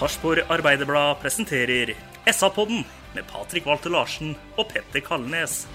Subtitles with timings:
[0.00, 1.90] Sarpsborg Arbeiderblad presenterer
[2.24, 5.66] SA-podden med Patrik Walter Larsen og Petter Kalnes.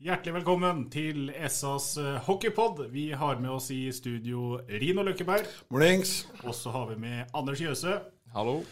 [0.00, 2.80] Hjertelig velkommen til SAs eh, hockeypod.
[2.94, 5.44] Vi har med oss i studio Rino Løkkeberg.
[5.68, 6.22] Mornings.
[6.46, 7.98] Og så har vi med Anders Jøse.
[8.32, 8.62] Hallo.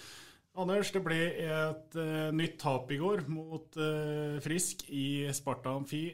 [0.56, 6.06] Anders, det ble et uh, nytt tap i går mot uh, Frisk i Sparta Amfi.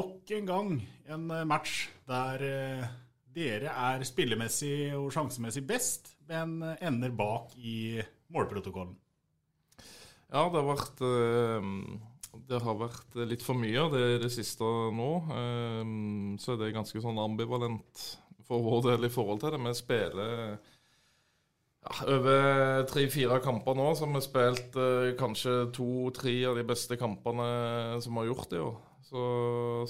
[0.00, 0.74] Nok en gang
[1.12, 2.48] en uh, match der
[3.34, 8.00] dere er spillemessig og sjansemessig best, men eh, ender bak i
[8.34, 8.96] målprotokollen.
[10.30, 11.70] Ja, det har vært eh,
[12.46, 15.12] Det har vært litt for mye av det i det siste nå.
[15.26, 18.04] Så Så er det ganske sånn ambivalent
[18.46, 19.62] for vår del i forhold til det.
[19.64, 20.58] Vi spiller
[21.80, 26.98] ja, over tre-fire kamper nå, så har vi spilt eh, kanskje to-tre av de beste
[27.00, 27.46] kampene
[28.04, 28.78] som vi har gjort i år.
[29.10, 29.22] Så,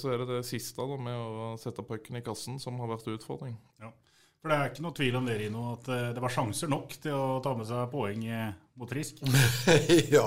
[0.01, 3.11] så er det det siste da, med å sette pucken i kassen som har vært
[3.13, 3.53] utfordring.
[3.81, 3.91] Ja.
[4.41, 6.95] For det er ikke noe tvil om det, Rino, at eh, det var sjanser nok
[7.03, 8.47] til å ta med seg poeng eh,
[8.81, 9.21] mot Frisk.
[10.15, 10.23] ja.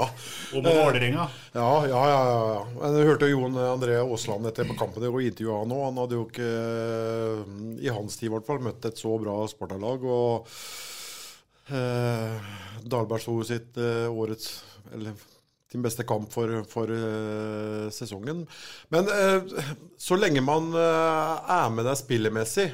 [0.54, 1.26] Og mot Vålerenga.
[1.56, 2.60] Ja, ja, ja, ja, ja.
[2.76, 5.84] Men Jeg hørte Jon André Aasland etter kampen og intervjua han òg.
[5.88, 6.52] Han hadde jo ikke,
[7.82, 10.06] i hans tid i hvert fall, møtt et så bra Sparta-lag.
[10.06, 10.54] Og
[11.74, 12.54] eh,
[12.86, 14.60] Dahlberg sto sitt eh, årets
[14.94, 15.18] eller
[15.74, 18.44] sin beste kamp for, for uh, sesongen.
[18.94, 19.62] Men uh,
[19.98, 22.68] så lenge man uh, er med deg spillemessig,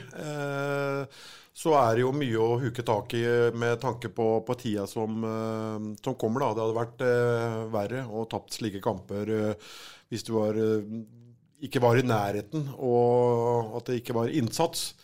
[1.61, 3.25] så er det jo mye å huke tak i
[3.59, 5.19] med tanke på, på tida som,
[6.01, 6.45] som kommer.
[6.45, 6.55] da.
[6.55, 7.03] Det hadde vært
[7.75, 9.33] verre å tapt slike kamper
[10.09, 10.57] hvis du var,
[11.61, 14.95] ikke var i nærheten, og at det ikke var innsats.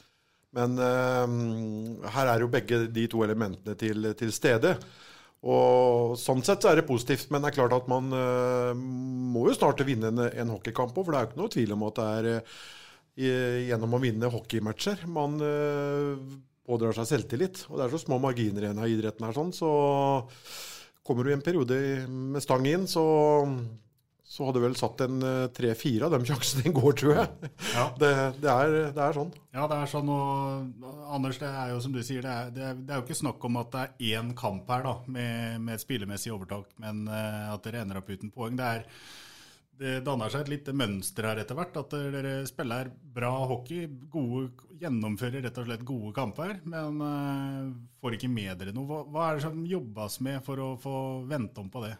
[0.56, 4.76] Men her er jo begge de to elementene til, til stede.
[5.44, 9.46] Og Sånn sett så er det positivt, men det er klart at man uh, må
[9.50, 11.04] jo snart vinne en, en hockeykamp òg.
[11.04, 14.32] For det er jo ikke noe tvil om at det er uh, gjennom å vinne
[14.32, 16.16] hockeymatcher man uh,
[16.66, 17.66] pådrar seg selvtillit.
[17.70, 19.70] Og det er så små marginer igjen av idretten her, sånn, så
[21.06, 21.76] kommer du i en periode
[22.10, 23.04] med stang inn, så,
[24.26, 27.50] så hadde vel satt en eh, tre-fire av de sjansene i går, tror jeg.
[27.76, 27.84] Ja.
[28.00, 28.08] Det,
[28.42, 29.30] det, er, det er sånn.
[29.54, 32.64] Ja, det er sånn, og Anders, det er jo som du sier, det er, det
[32.66, 35.76] er, er jo ikke snakk om at det er én kamp her da, med, med
[35.76, 38.58] et spillemessig overtak, men uh, at dere ender opp uten poeng.
[38.58, 39.06] Det, er,
[39.80, 44.66] det danner seg et lite mønster her etter hvert, at dere spiller bra hockey, gode,
[44.82, 47.70] gjennomfører rett og slett gode kamper, men uh,
[48.02, 48.90] får ikke med dere noe.
[48.90, 50.98] Hva, hva er det som jobbes med for å få
[51.30, 51.94] vente om på det?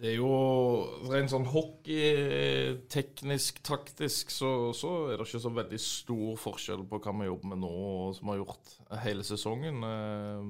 [0.00, 0.28] Det er jo
[1.10, 7.00] rent sånn hockey, teknisk, taktisk, så, så er det ikke så veldig stor forskjell på
[7.04, 7.72] hva vi jobber med nå,
[8.06, 8.70] og som har gjort
[9.04, 9.82] hele sesongen.
[9.90, 10.46] Eh,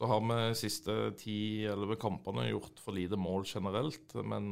[0.00, 4.14] Så har vi de siste 10-11 kampene gjort for lite mål generelt.
[4.24, 4.46] Men,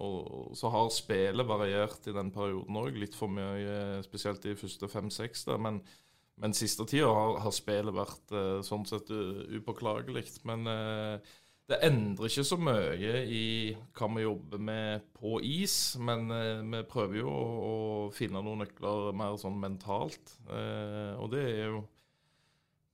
[0.00, 4.88] og så har spillet variert i den perioden òg, litt for mye, spesielt de første
[4.88, 5.44] fem-seks.
[5.60, 5.82] Men,
[6.40, 10.24] men siste tida har, har spillet vært eh, sånn sett upåklagelig.
[10.48, 11.34] Men eh,
[11.70, 13.44] det endrer ikke så mye i
[13.96, 17.74] hva vi jobber med på is, men eh, vi prøver jo å,
[18.12, 20.36] finne noen nøkler mer sånn mentalt.
[20.44, 21.84] Eh, og det er jo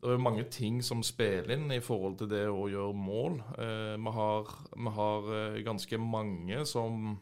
[0.01, 3.35] det er mange ting som spiller inn i forhold til det å gjøre mål.
[3.59, 5.27] Eh, vi, har, vi har
[5.67, 7.19] ganske mange som,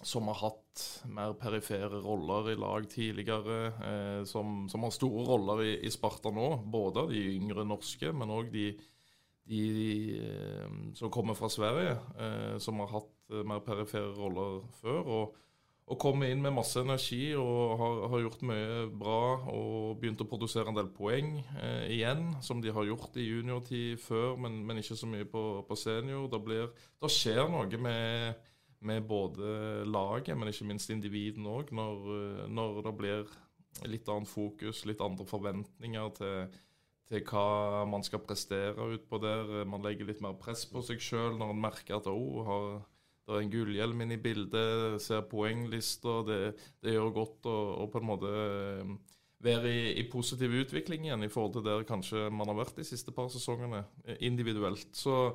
[0.00, 5.76] som har hatt mer perifere roller i lag tidligere, som, som har store roller i,
[5.86, 6.48] i Sparta nå.
[6.72, 8.72] Både de yngre norske, men òg de,
[9.48, 9.64] de
[10.24, 15.02] eh, som kommer fra Sverige, eh, som har hatt eh, mer perifere roller før.
[15.04, 15.40] og
[15.84, 19.18] og kommer inn med masse energi og har, har gjort mye bra
[19.52, 24.00] og begynt å produsere en del poeng eh, igjen, som de har gjort i juniortid
[24.00, 26.24] før, men, men ikke så mye på, på senior.
[26.32, 26.70] Da, blir,
[27.04, 28.48] da skjer noe med,
[28.80, 32.08] med både laget, men ikke minst individene òg, når,
[32.48, 33.36] når, det blir
[33.84, 36.60] litt annet fokus, litt andre forventninger til,
[37.10, 39.64] til hva man skal prestere utpå der.
[39.68, 42.68] Man legger litt mer press på seg sjøl når man merker at oh, har,
[43.24, 46.22] det er en gullhjelm inne i bildet, ser poenglister.
[46.28, 46.38] Det,
[46.84, 47.58] det gjør godt å,
[47.92, 48.32] på en måte
[49.44, 52.86] være i, i, positiv utvikling igjen i forhold til der kanskje man har vært de
[52.88, 53.84] siste par sesongene,
[54.24, 54.88] individuelt.
[54.96, 55.34] Så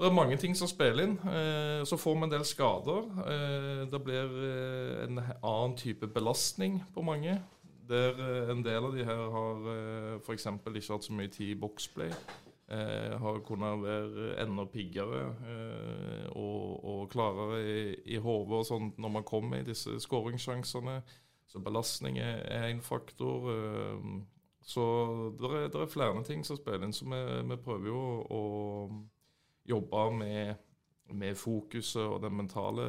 [0.00, 1.16] det er mange ting som spiller inn.
[1.28, 3.08] Eh, så får vi en del skader.
[3.20, 7.36] Eh, det blir eh, en annen type belastning på mange.
[7.90, 8.20] Der
[8.52, 9.64] en del av de her har
[10.20, 10.46] f.eks.
[10.46, 12.12] ikke hatt så mye tid i boksplay.
[12.70, 15.24] Har kunnet være enda piggere
[16.38, 17.80] og, og klarere i,
[18.14, 21.00] i hodet og sånt når man kommer i disse skåringssjansene.
[21.50, 23.50] Så belastning er én faktor.
[24.62, 24.82] Så
[25.38, 28.42] det er, er, flere ting som spiller inn, så vi, vi prøver jo å
[29.70, 30.60] jobbe med,
[31.10, 32.86] med, fokuset og den mentale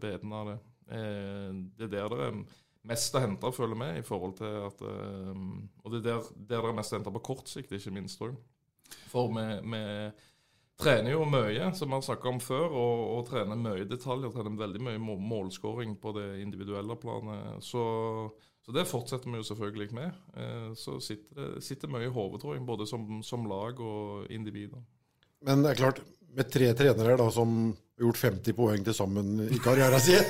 [0.00, 0.56] biten av det.
[0.96, 2.40] Eh, det er der det er
[2.88, 5.44] mest å hente, føler vi, i forhold til at eh,
[5.84, 8.36] Og det er der, det er mest å hente på kort sikt, ikke minst òg.
[9.10, 9.82] For vi, vi,
[10.80, 14.32] trener jo mye, som vi har snakka om før, og, og, trener mye detaljer.
[14.32, 17.60] Trener veldig mye målskåring på det individuelle planet.
[17.64, 17.82] Så,
[18.64, 20.22] så, det fortsetter vi jo selvfølgelig med.
[20.40, 24.32] Eh, så sitter det sitter mye i hodet, tror jeg, både som, som lag og
[24.32, 24.80] individer.
[25.46, 26.00] Men det er klart,
[26.36, 30.24] med tre trenere da, som har gjort 50 poeng til sammen i karrieren sin,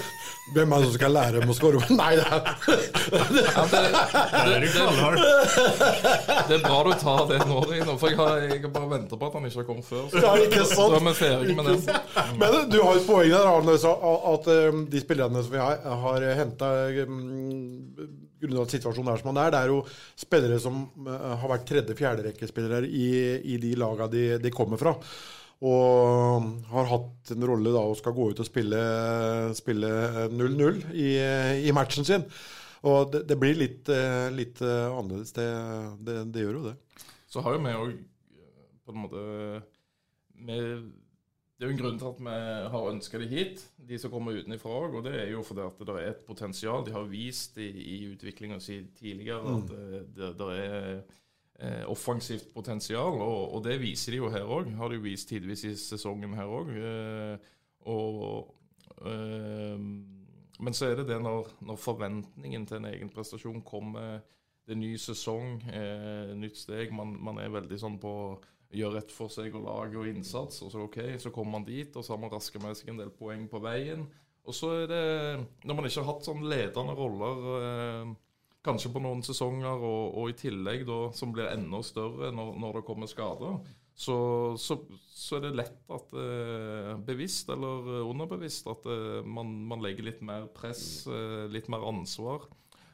[0.55, 1.82] hvem er det som skal lære dem å skåre?
[2.00, 2.41] Nei, det er
[4.50, 4.70] det,
[6.49, 9.19] det, er bra du tar det nå, Dino, for jeg har, jeg har bare venta
[9.20, 10.08] på at han ikke har kommet før.
[10.11, 10.76] Så, ja, ikke sant?
[10.81, 11.99] så er vi ferdige med det.
[12.41, 16.31] Men du har et poeng der, Arnes, at um, de spillerne som vi har, har
[16.41, 16.73] henta
[17.06, 17.19] um,
[18.41, 19.52] grunnet at situasjonen er som den er.
[19.55, 19.82] Det er jo
[20.19, 23.11] spillere som uh, har vært tredje-fjerderekkespillere i,
[23.55, 24.97] i de laga de, de kommer fra.
[25.60, 29.90] Og har hatt en rolle da og skal gå ut og spille
[30.32, 31.10] 0-0 i,
[31.66, 32.24] i, matchen sin.
[32.88, 35.34] Og det, det blir litt, eh, litt, eh, annerledes.
[35.36, 35.50] Det,
[36.06, 37.04] det, det, gjør jo det.
[37.28, 37.92] Så har jo vi òg
[38.88, 39.26] på en måte
[40.40, 40.88] med,
[41.60, 42.38] Det er jo en grunn til at vi
[42.72, 44.96] har ønska de hit, de som kommer utenfra òg.
[44.96, 46.86] Og det er jo fordi at det er et potensial.
[46.88, 50.08] De har vist i, i utviklinga si tidligere at mm.
[50.16, 51.02] det, det er
[51.60, 54.72] eh, offensivt potensial, og, og, det viser de jo her òg.
[54.78, 56.72] Har de jo vist tidvis i sesongen her òg.
[56.76, 57.50] Eh,
[59.10, 59.78] eh,
[60.60, 64.20] men så er det det når, når, forventningen til en egen prestasjon kommer.
[64.66, 66.92] Det er ny sesong, eh, nytt steg.
[66.94, 68.14] Man, man, er veldig sånn på
[68.70, 70.60] gjøre rett for seg og lage og innsats.
[70.62, 73.00] Og så ok, så kommer man dit, og så har man raska med seg en
[73.00, 74.04] del poeng på veien.
[74.46, 75.06] Og så er det,
[75.68, 78.12] når man ikke har hatt sånn ledende roller eh,
[78.64, 82.80] kanskje på noen sesonger, og, og i tillegg da, som blir enda større når, når
[82.80, 83.60] det kommer skader,
[84.00, 84.16] så,
[84.56, 84.78] så,
[85.12, 90.22] så, er det lett at eh, bevisst eller underbevisst at eh, man, man, legger litt
[90.24, 92.48] mer press, eh, litt mer ansvar.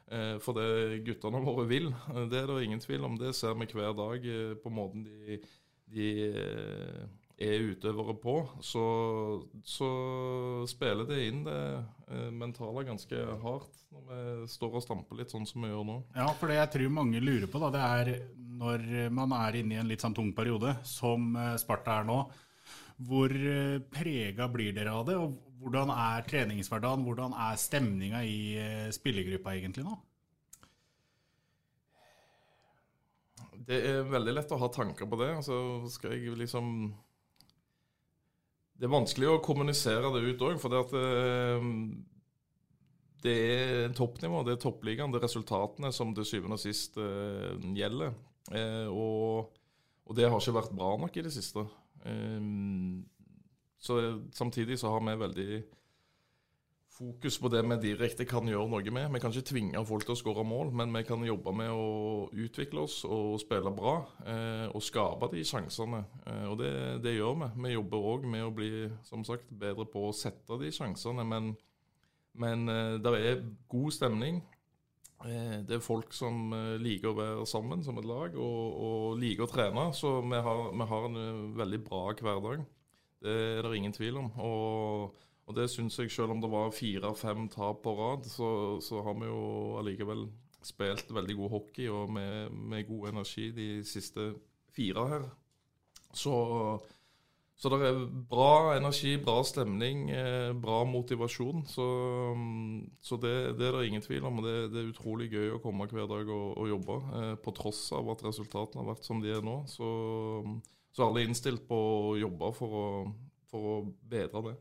[0.07, 1.89] For det guttene våre vil,
[2.31, 3.17] det er det ingen tvil om.
[3.19, 4.27] Det ser vi hver dag
[4.63, 5.41] på måten de,
[5.91, 6.11] de
[7.37, 8.83] er utøvere på, så,
[9.65, 9.89] så,
[10.71, 11.59] spiller det inn det
[12.09, 15.99] eh, mentale ganske hardt når vi står og stamper litt sånn som vi gjør nå.
[16.17, 18.13] Ja, for det jeg tror mange lurer på, da, det er
[18.57, 22.19] når man er inne i en litt sånn tung periode, som eh, Sparta er nå,
[23.05, 25.21] hvor eh, prega blir dere av det?
[25.21, 28.39] Og hvordan er treningshverdagen, hvordan er stemninga i
[28.97, 29.97] spillergruppa egentlig nå?
[33.67, 35.33] Det er veldig lett å ha tanker på det.
[35.41, 35.57] Altså
[35.91, 36.95] skal jeg liksom
[38.77, 41.69] det er vanskelig å kommunisere det ut òg, for det, at, eh,
[43.25, 47.57] det er toppnivå, det er toppligaen, det er resultatene som til syvende og sist uh,
[47.75, 48.13] gjelder.
[48.53, 49.57] Uh, og,
[50.05, 51.65] og, det har ikke vært bra nok i det siste.
[53.83, 53.97] Så
[54.37, 55.51] Samtidig så har vi veldig
[56.97, 59.11] fokus på det vi direkte kan gjøre noe med.
[59.13, 61.87] Vi kan ikke tvinge folk til å skåre mål, men vi kan jobbe med å
[62.33, 63.97] utvikle oss og spille bra.
[64.25, 66.05] Eh, og skape de sjansene.
[66.25, 66.73] Eh, og det,
[67.05, 67.51] det, gjør vi.
[67.67, 68.71] Vi jobber òg med å bli
[69.07, 71.27] som sagt, bedre på å sette de sjansene.
[71.29, 71.53] Men,
[72.41, 74.45] men eh, det er god stemning.
[75.27, 79.49] Det er folk som liker å være sammen som et lag og, og liker å
[79.49, 79.87] trene.
[79.97, 81.17] Så vi har, vi har en
[81.57, 82.67] veldig bra hverdag.
[83.25, 84.29] Det er det ingen tvil om.
[84.45, 89.03] Og og det syns jeg, selv om det var fire-fem tap på rad, så, så,
[89.07, 90.27] har vi jo allikevel
[90.67, 94.33] spilt veldig god hockey og med, med god energi de siste
[94.75, 95.29] fire her.
[96.17, 96.35] Så,
[97.55, 98.01] så det er
[98.31, 101.63] bra energi, bra stemning, eh, bra motivasjon.
[101.71, 101.87] Så,
[102.99, 104.43] så det, det, er det ingen tvil om.
[104.43, 106.99] og det, det, er utrolig gøy å komme hver dag og, og jobbe.
[107.21, 109.61] Eh, på tross av at resultatene har vært som de er nå.
[109.71, 109.87] Så,
[110.91, 112.87] så alle er innstilt på å jobbe for å,
[113.53, 114.59] for å bedre det.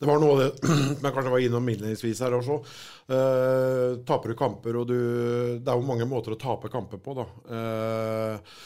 [0.00, 0.48] Det var noe av det
[1.04, 2.58] jeg kanskje var innom innledningsvis her også.
[3.10, 4.98] Uh, taper du kamper, og du
[5.62, 7.28] Det er jo mange måter å tape kamper på, da.
[7.50, 8.58] Uh,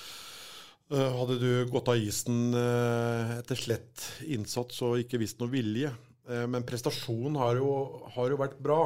[0.91, 5.93] hadde du gått av isen etter slett innsats og ikke vist noe vilje.
[6.51, 7.69] Men prestasjonen har jo,
[8.11, 8.81] har jo vært bra.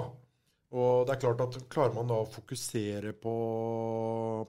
[0.75, 3.35] Og det er klart at Klarer man da å fokusere på,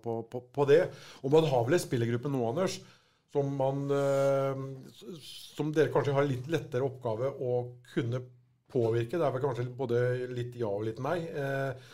[0.01, 0.81] på, på, på det
[1.21, 2.79] Og man har vel en spillergruppe nå, Anders,
[3.35, 4.63] som, man, eh,
[5.59, 7.55] som dere kanskje har litt lettere oppgave å
[7.91, 8.21] kunne
[8.71, 9.19] påvirke.
[9.19, 10.01] Det er vel kanskje både
[10.31, 11.17] litt ja og litt nei.
[11.27, 11.89] Eh,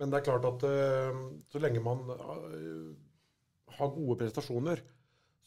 [0.00, 1.20] men det er klart at eh,
[1.52, 2.02] så lenge man
[3.76, 4.82] har gode prestasjoner,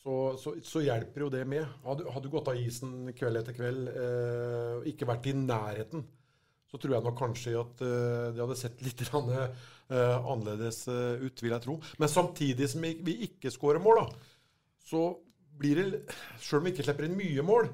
[0.03, 1.63] så, så, så hjelper jo det med.
[1.85, 6.03] Hadde, du gått av isen kveld etter kveld, eh, ikke vært i nærheten,
[6.71, 11.75] så tror jeg nok kanskje at det hadde sett litt annerledes ut, vil jeg tro.
[12.01, 14.31] Men samtidig som vi ikke skårer mål, da,
[14.81, 15.03] så
[15.59, 16.01] blir det,
[16.41, 17.69] selv om vi ikke slipper inn mye mål,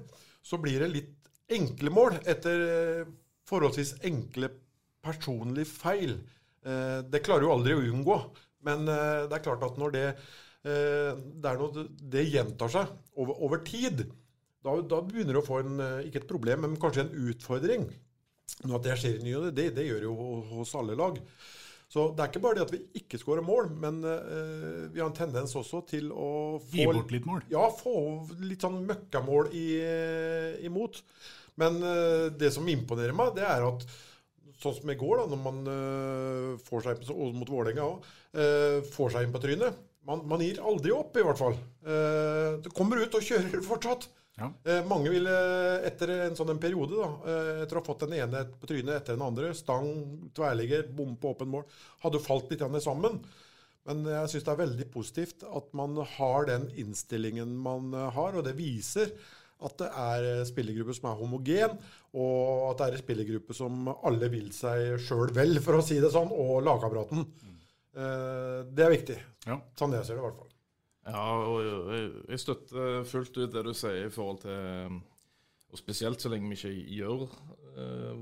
[0.45, 1.15] så blir det litt
[1.49, 3.07] enkle mål etter
[3.49, 4.51] forholdsvis enkle
[5.03, 6.19] personlige feil.
[6.61, 8.17] Det klarer jo aldri å unngå,
[8.67, 10.05] men det er klart at når det
[10.59, 14.03] det, noe, det gjentar seg over, over tid.
[14.59, 17.87] Da, da, begynner du å få en, ikke et problem, men kanskje en utfordring.
[18.65, 20.15] Nå At det skjer i ny og det, det gjør jo
[20.51, 21.19] hos alle lag.
[21.89, 25.07] Så det er ikke bare det at vi ikke skårer mål, men uh, vi har
[25.07, 27.41] en tendens også til å få Gi bort litt mål?
[27.49, 27.95] Ja, få
[28.43, 29.65] litt sånn møkkamål i,
[30.69, 31.01] imot.
[31.57, 33.87] Men uh, det som imponerer meg, det er at
[34.61, 38.09] sånn som i går, da, når man uh, får seg og mot Vålerenga òg,
[38.93, 41.57] får seg inn på trynet man, man, gir aldri opp, i hvert fall.
[41.85, 44.07] Eh, det kommer ut og kjører fortsatt.
[44.39, 44.49] Ja.
[44.71, 45.33] Eh, mange ville
[45.87, 48.95] etter en sånn en periode, da, eh, etter å ha fått den ene på trynet
[48.95, 49.89] etter den andre, stang,
[50.35, 51.67] tverrligger, bom på åpen mål,
[52.05, 53.19] hadde falt litt sammen.
[53.89, 58.43] Men jeg syns det er veldig positivt at man har den innstillingen man har, og
[58.45, 59.11] det viser
[59.65, 61.79] at det er spillergruppe som er homogen,
[62.15, 65.99] og at det er en spillergruppe som alle vil seg sjøl vel, for å si
[65.99, 67.25] det sånn, og lagkameraten.
[67.25, 67.57] Mm.
[67.99, 69.17] Eh, det er viktig.
[69.47, 69.59] Ja.
[69.79, 70.48] Sånn jeg ser det, i hvert fall.
[71.09, 74.99] Ja, og jeg støtter fullt ut det du sier i forhold til
[75.69, 77.25] Og spesielt så lenge vi ikke gjør
[77.77, 78.21] eh,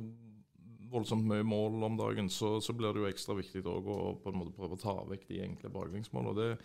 [0.92, 3.78] voldsomt mye mål om dagen, så, så blir det jo ekstra viktig å
[4.22, 6.58] på en måte prøve å ta vekk de enkle baklengsmålene.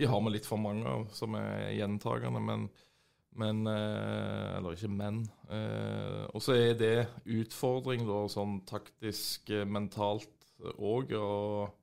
[0.00, 2.40] De har vi litt for mange av, som er gjentagende.
[2.44, 2.68] Men,
[3.40, 5.22] men eh, Eller ikke men.
[5.52, 6.94] Eh, og så er det
[7.28, 10.32] utfordring, da, sånn taktisk, mentalt
[10.76, 11.12] òg.
[11.20, 11.79] Og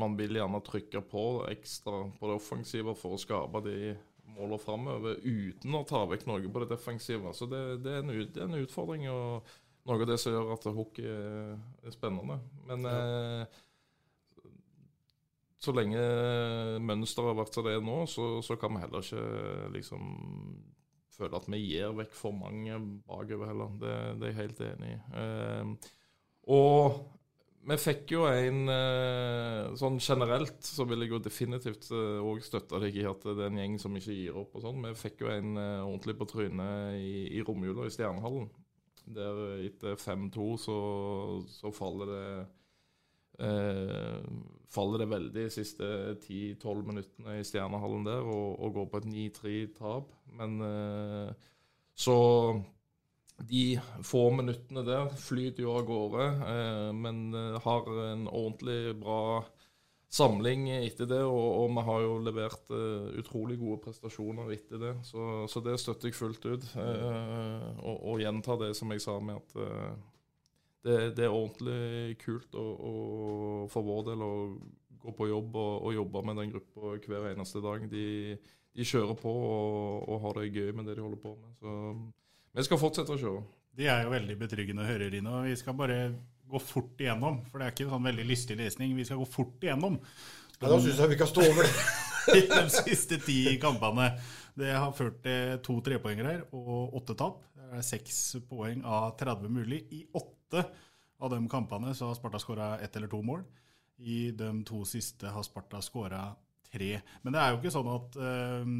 [0.00, 3.94] man vil gjerne trykke på ekstra på det offensive for å skape de
[4.34, 7.34] målene framover uten å ta vekk noe på det defensive.
[7.36, 9.54] Så det, det, er, en, det er, en, utfordring og
[9.84, 11.54] noe av det som gjør at hockey er,
[11.84, 12.40] er spennende.
[12.68, 12.94] Men ja.
[13.44, 13.62] eh,
[15.64, 16.00] så lenge
[16.84, 20.08] mønsteret har vært som det er nå, så, så, kan vi heller ikke liksom
[21.14, 23.76] føle at vi gir vekk for mange bakover heller.
[23.80, 24.98] Det, det er jeg helt enig i.
[25.20, 25.92] Eh,
[26.54, 27.04] og
[27.64, 32.80] vi fikk jo en eh, Sånn generelt så vil jeg jo definitivt òg eh, støtte
[32.82, 34.82] deg i at det er en gjeng som ikke gir opp og sånn.
[34.84, 38.50] Vi fikk jo en eh, ordentlig på trynet i, i romjula i Stjernehallen.
[39.14, 40.76] Der etter 5-2 så,
[41.52, 42.28] så, faller det
[43.44, 44.28] eh,
[44.72, 45.88] faller det veldig de siste
[46.24, 50.14] 10-12 minuttene i Stjernehallen der, og, og går på et 9-3-tap.
[50.40, 51.50] Men eh,
[51.94, 52.16] så
[53.42, 59.44] de få minuttene der flyter jo av gårde, eh, men eh, har en ordentlig bra
[60.14, 61.20] samling etter det.
[61.26, 65.74] Og, og vi har jo levert uh, utrolig gode prestasjoner etter det, så, så det
[65.82, 66.68] støtter jeg fullt ut.
[66.78, 69.56] Og, og gjentar det som jeg sa med at
[70.84, 72.94] det, det, er ordentlig kult å, å,
[73.72, 74.32] for vår del å
[75.04, 77.86] gå på jobb og, og jobbe med den gruppa hver eneste dag.
[77.90, 78.36] De,
[78.74, 81.56] de kjører på og, og, har det gøy med det de holder på med.
[81.58, 81.74] Så
[82.54, 83.42] vi skal fortsette å kjøre.
[83.74, 85.40] Det er jo veldig betryggende å høre, Rino.
[85.48, 85.98] Vi skal bare
[86.50, 88.94] gå fort igjennom, for det er ikke en sånn veldig lystig lesning.
[88.94, 89.98] Vi skal gå fort igjennom.
[90.60, 91.74] Ja, da syns jeg vi kan stå over det.
[92.54, 94.12] de siste ti kampene.
[94.54, 97.42] Det har ført til to trepoengere her og åtte tap.
[97.58, 99.82] Det er seks poeng av 30 mulig.
[99.90, 100.62] I åtte
[101.18, 103.42] av de kampene så har Sparta skåra ett eller to mål.
[103.98, 106.28] I de to siste har Sparta skåra
[106.70, 106.96] tre.
[107.22, 108.18] Men det er jo ikke sånn at
[108.62, 108.72] um,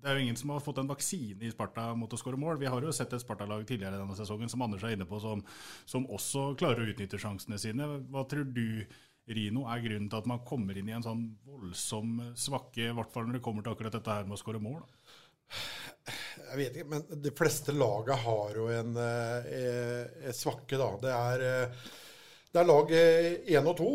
[0.00, 2.58] det er jo ingen som har fått en vaksine i Sparta mot å skåre mål.
[2.60, 5.42] Vi har jo sett et Sparta-lag tidligere denne sesongen som Anders er inne på, som,
[5.88, 7.88] som, også klarer å utnytte sjansene sine.
[8.12, 8.84] Hva tror du,
[9.30, 13.12] Rino, er grunnen til at man kommer inn i en sånn voldsom svakke, i hvert
[13.12, 14.80] fall når det kommer til akkurat dette her med å skåre mål?
[16.40, 20.90] Jeg vet ikke, men de fleste laga har jo en eh, svakke, da.
[21.02, 21.88] Det er, eh,
[22.50, 23.90] det er lag én eh, og to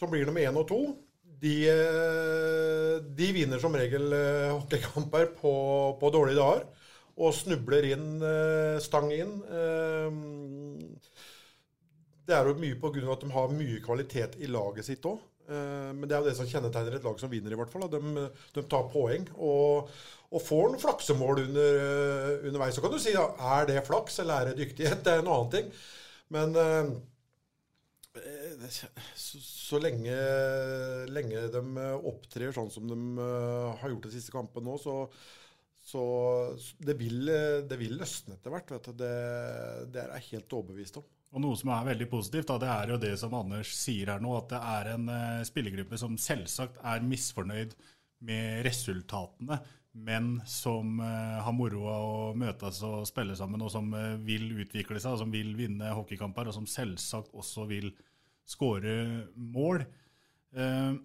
[0.00, 0.80] som blir nummer én og to
[1.40, 5.54] de, eh, de, vinner som regel eh, hockeykamper på,
[6.00, 6.68] på, dårlige dager.
[7.20, 9.32] og snubler inn, eh, stang inn.
[12.24, 13.02] Det er jo mye pga.
[13.12, 15.18] at de har mye kvalitet i laget sitt òg.
[15.50, 17.88] Men det er jo det som kjennetegner et lag som vinner, i hvert fall.
[17.90, 19.90] De, de tar poeng og,
[20.30, 21.80] og får noen flaksemål under,
[22.46, 22.76] underveis.
[22.76, 23.26] Så kan du si ja,
[23.58, 25.02] er det flaks eller er det dyktighet?
[25.04, 25.72] Det er en annen ting.
[26.30, 26.54] Men
[28.68, 28.88] så,
[29.44, 30.16] så lenge,
[31.08, 33.28] lenge, de opptrer sånn som de
[33.80, 34.96] har gjort de siste kampene nå, så,
[35.80, 36.02] så
[36.82, 37.30] det vil,
[37.70, 38.74] det vil løsne etter hvert.
[38.90, 39.14] Det,
[39.94, 41.08] det, er jeg helt overbevist om.
[41.30, 44.22] Og Noe som er veldig positivt, da, det er jo det som Anders sier her
[44.22, 47.76] nå, at det er en uh, spillergruppe som selvsagt er misfornøyd
[48.26, 49.60] med resultatene,
[50.06, 54.48] men som uh, har moro av å møtes og spille sammen, og som uh, vil
[54.64, 57.92] utvikle seg, og som vil vinne hockeykamper, og som selvsagt også vil
[58.50, 58.96] skåre
[59.34, 59.86] mål.
[60.50, 60.98] Uh,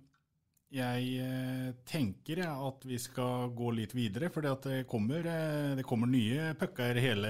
[0.76, 6.10] jeg eh, tenker at vi skal gå litt videre, for det kommer, eh, det kommer
[6.10, 7.30] nye pucker hele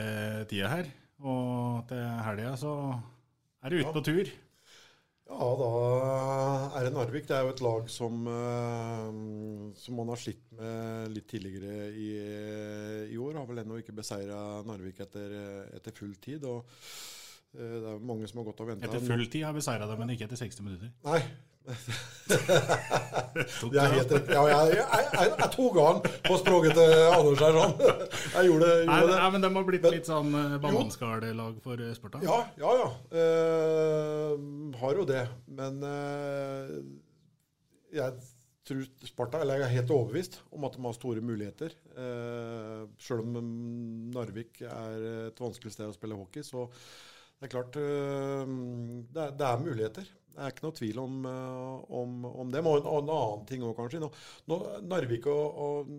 [0.49, 0.89] tida her.
[1.21, 2.73] Og til helga så
[3.61, 4.31] er det ute på tur.
[5.25, 5.69] Ja, da
[6.77, 7.27] er det Narvik.
[7.29, 9.11] Det er jo et lag som, eh,
[9.83, 12.09] som man har slitt med litt tidligere i,
[13.13, 13.37] i år.
[13.37, 15.37] Har vel ennå ikke beseira Narvik etter,
[15.75, 16.45] etter, full tid.
[16.49, 16.65] og
[17.55, 18.87] det er mange som har gått og venta.
[18.89, 20.91] Etter full tid har vi seira dem, men ikke etter 60 minutter.
[21.07, 21.21] Nei,
[23.71, 24.27] det er helt rett.
[24.29, 27.53] Ja, jeg, jeg, jeg, jeg tok an på språket til Anders her.
[27.57, 27.73] Sånn.
[28.35, 29.15] Jeg gjorde, gjorde nei, det.
[29.15, 32.21] Nei, men de har blitt litt sånn uh, bananskallag for uh, Sparta?
[32.25, 32.71] Ja, ja.
[32.81, 32.89] ja.
[33.15, 34.31] Uh,
[34.81, 35.23] har jo det.
[35.57, 36.69] Men uh,
[37.95, 38.09] jeg
[38.65, 41.71] tror Sparta, eller jeg er helt overbevist om at de har store muligheter.
[41.97, 43.33] Uh, Sjøl om
[44.13, 46.67] Narvik er et vanskelig sted å spille hockey, så
[47.35, 50.13] det er klart det er, det er muligheter.
[50.35, 52.61] Det er ikke noe tvil om, eh, om, om det.
[52.67, 54.01] Og en, annen ting òg, kanskje.
[54.03, 54.09] Nå,
[54.51, 55.93] nå, Narvik og, og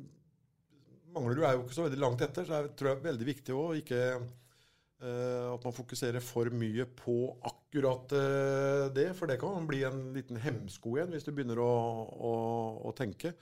[1.17, 3.55] Manglerud er jo ikke så veldig langt etter, så jeg tror jeg er veldig viktig
[3.57, 7.17] òg ikke uh, at man fokuserer for mye på
[7.49, 9.07] akkurat uh, det.
[9.17, 11.73] For det kan bli en liten hemsko igjen hvis du begynner å,
[12.13, 12.35] å,
[12.91, 13.33] å tenke.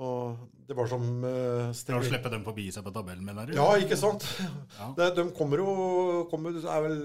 [0.00, 3.56] Og det var som uh, Skal du slippe dem forbi seg på tabellen, mener du?
[3.58, 4.24] Ja, ikke sant.
[4.78, 4.86] Ja.
[4.96, 5.72] Det, de kommer jo
[6.30, 7.02] kommer, er vel,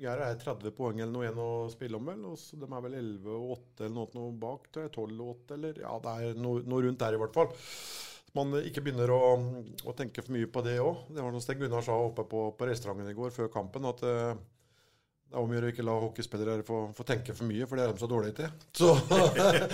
[0.00, 2.22] Geir er 30 poeng eller noe igjen å spille om, vel.
[2.30, 4.70] Og så de er vel 11 og 8 eller noe, noe bak.
[4.72, 7.36] tror jeg, 12 og 8 eller Ja, det er noe, noe rundt der i hvert
[7.36, 7.52] fall.
[8.32, 9.20] Man ikke begynner å,
[9.84, 11.04] å tenke for mye på det òg.
[11.12, 14.00] Det var noe Sten Gunnar sa oppe på, på restauranten i går før kampen, at
[14.08, 14.32] uh,
[15.32, 17.80] det er om å gjøre å ikke la hockeyspillere få, få, tenke for mye, for
[17.80, 18.50] det er de så dårlige til.
[18.76, 18.90] Så,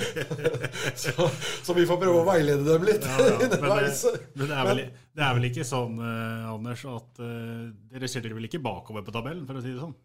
[1.03, 1.27] så,
[1.67, 3.33] så, vi får prøve å veilede dem litt ja, ja.
[3.41, 7.67] Men, det, men det, er vel, det, er vel, ikke sånn, eh, Anders, at eh,
[7.91, 9.99] dere ser dere vel ikke bakover på tabellen, for å si det sånn?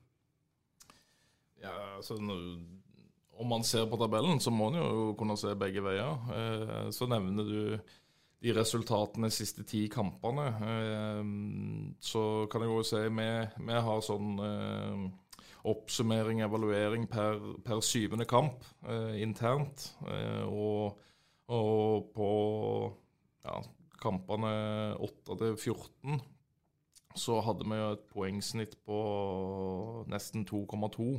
[1.61, 6.29] Ja, altså Om man ser på tabellen, så må man jo kunne se begge veier.
[6.33, 7.59] Eh, så nevner du
[8.41, 10.49] de resultatene de siste ti kampene.
[12.03, 13.33] Så kan jeg jo si vi,
[13.69, 14.33] vi har sånn
[15.63, 19.93] oppsummering, evaluering per, per syvende kamp eh, internt.
[20.08, 20.99] Eh, og,
[21.47, 22.30] og, på
[23.45, 23.60] ja,
[24.04, 24.54] kampene
[24.99, 26.21] 8 til 14
[27.13, 28.99] så hadde vi jo et poengsnitt på
[30.10, 31.12] nesten 2,2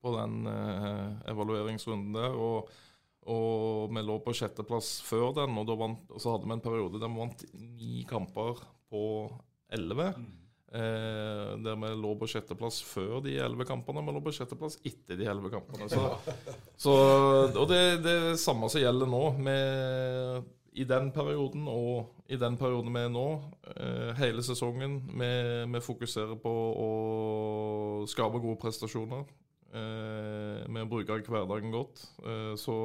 [0.00, 2.34] på den eh, evalueringsrunden der.
[2.34, 2.70] Og,
[3.28, 7.02] og, vi lå på sjetteplass før den, og, vant, og så hadde vi en periode
[7.02, 9.02] der vi vant ni kamper på
[9.76, 10.14] elleve.
[10.16, 10.39] Mm.
[10.70, 14.04] Eh, der vi lå på sjetteplass før de elleve kampene.
[14.06, 15.88] Vi lå på sjetteplass etter de elleve kampene.
[15.90, 16.04] Så,
[16.78, 16.94] så,
[17.50, 19.24] og det, er det samme som gjelder nå.
[19.42, 20.46] Med,
[20.78, 23.26] I den perioden og i den perioden vi er nå,
[23.74, 25.30] eh, hele sesongen, vi,
[25.74, 26.90] vi, fokuserer på å
[28.10, 29.24] skape gode prestasjoner.
[29.74, 30.09] Eh,
[30.72, 32.06] med å bruke hverdagen godt.
[32.24, 32.76] Eh, så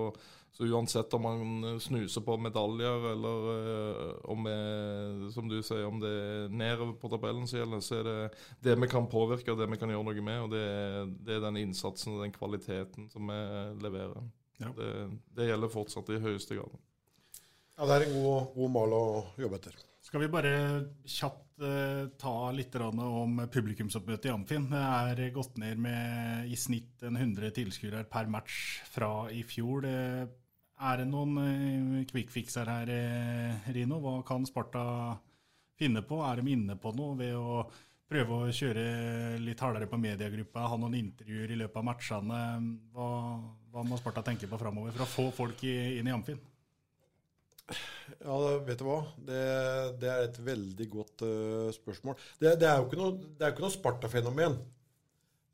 [0.55, 5.97] så uansett om man snuser på medaljer, eller uh, om vi, som du sier, om
[5.99, 8.15] det er nedover på tabellen så gjelder, så er det
[8.63, 10.45] det vi kan påvirke og det vi kan gjøre noe med.
[10.45, 10.63] Og det,
[11.27, 13.41] det er den innsatsen og den kvaliteten som vi
[13.83, 14.29] leverer.
[14.63, 14.71] Ja.
[14.77, 14.93] Det,
[15.35, 16.79] det, gjelder fortsatt i høyeste grad.
[17.75, 19.03] Ja, det er en god, god mal å
[19.35, 19.75] jobbe etter.
[20.07, 20.55] Skal vi bare
[21.03, 21.44] kjapt
[22.19, 24.65] ta litt om publikumsoppmøtet i Amfin.
[24.71, 29.87] Det er gått ned med i snitt 100 tilskuere per match fra i fjor.
[30.75, 31.35] Er det noen
[32.03, 33.99] kvikkfikser quick fixer her, eh, Rino?
[34.03, 35.17] Hva kan Sparta
[35.79, 36.19] finne på?
[36.19, 37.63] Er de inne på noe ved å
[38.09, 42.41] prøve å kjøre litt hardere på mediegruppa, ha noen intervjuer i løpet av matchene?
[42.91, 43.07] Hva,
[43.71, 46.41] hva må Sparta tenke på framover for å få folk inn i Amfin?
[47.65, 49.01] Ja, vet du hva.
[49.17, 49.41] Det,
[50.01, 52.17] det er et veldig godt uh, spørsmål.
[52.39, 54.57] Det, det, er jo ikke noe, noe Sparta-fenomen.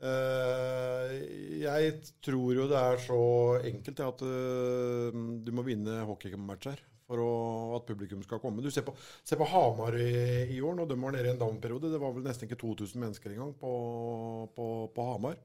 [0.02, 1.12] Uh,
[1.62, 1.92] jeg
[2.26, 3.20] tror jo det er så
[3.70, 7.32] enkelt at uh, du må vinne hockeymatcher for å,
[7.78, 8.64] at publikum skal komme.
[8.64, 8.96] Du ser på,
[9.28, 10.12] ser på Hamar i,
[10.56, 11.92] i, år, når de var nede i en down-periode.
[11.94, 13.72] Det var vel nesten ikke 2000 mennesker engang på,
[14.58, 15.40] på, på Hamar.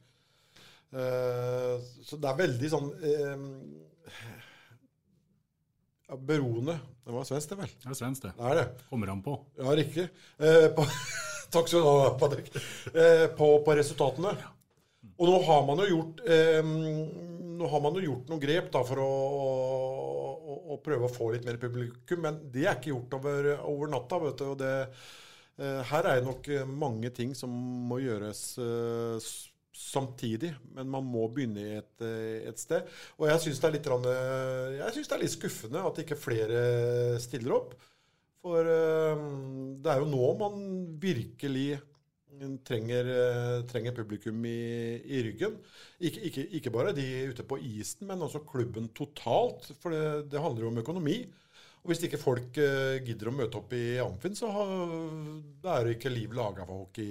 [0.95, 1.77] Uh,
[2.07, 2.93] så det er veldig sånn
[6.09, 6.79] ja, Beroende.
[7.05, 7.73] Det var svensk, det vel?
[7.83, 8.35] Det er svensk, det.
[8.39, 8.67] Det er det.
[8.91, 9.39] Kommer han på.
[9.59, 10.09] Ja, riktig.
[10.39, 10.87] Eh, på,
[11.55, 12.53] takk skal du ha, Patrick.
[13.39, 14.35] På, på, resultatene.
[15.17, 16.23] Og nå har man jo gjort
[17.57, 21.31] nå har man jo gjort noen grep da, for å, å, å, prøve å få
[21.33, 24.21] litt mer publikum, men det er ikke gjort over, over natta.
[24.27, 24.73] vet du, og det,
[25.63, 27.53] uh, Her er det nok mange ting som
[27.89, 29.31] må gjøres uh,
[29.77, 32.87] samtidig, men man må begynne et, eh, et sted.
[33.21, 36.63] Og jeg syns det, det, er litt skuffende at ikke flere
[37.23, 37.77] stiller opp.
[38.47, 39.23] For uh,
[39.83, 40.59] det er jo nå man
[41.03, 41.81] virkelig
[42.69, 45.57] trenger, eh, trenger publikum i, i ryggen.
[45.99, 49.67] Ikke, ikke, ikke, bare de ute på isen, men også klubben totalt.
[49.83, 51.17] For det, det handler jo om økonomi.
[51.83, 52.57] Og Hvis ikke folk
[53.07, 54.73] gidder å møte opp i Amfin, så har,
[55.63, 57.11] det er det ikke liv laga for folk i,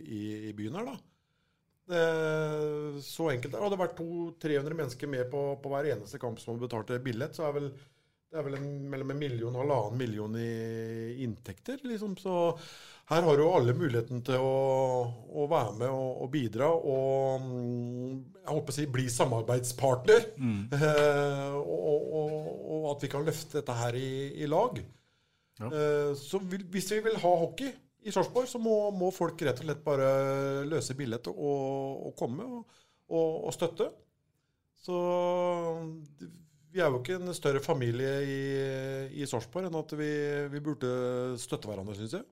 [0.00, 1.13] i, i, byen her, da.
[1.84, 2.04] Det,
[3.04, 3.58] så enkelt.
[3.60, 7.48] Hadde det vært 200-300 mennesker med på, på, hver eneste kamp som betalte billett, så
[7.48, 7.68] er vel
[8.34, 11.78] det er vel en, mellom en million og halvannen million i inntekter.
[11.86, 12.16] Liksom.
[12.18, 12.32] Så
[13.12, 14.56] her har jo alle muligheten til å,
[15.38, 17.44] å være med og, og, bidra og
[18.40, 20.26] jeg håper å si bli samarbeidspartner.
[20.34, 20.58] Mm.
[20.74, 22.34] Eh, og, og,
[22.74, 24.10] og, at vi kan løfte dette her i,
[24.42, 24.82] i lag.
[25.60, 25.70] Ja.
[25.70, 27.70] Eh, så vil, hvis vi vil ha hockey
[28.04, 30.08] i Sarpsborg, så må, må, folk rett og slett bare
[30.68, 33.88] løse billett og, komme og, støtte.
[34.84, 34.96] Så
[36.74, 38.40] vi er jo ikke en større familie i,
[39.22, 40.10] i Sarpsborg enn at vi,
[40.52, 40.90] vi burde
[41.40, 42.26] støtte hverandre, syns jeg.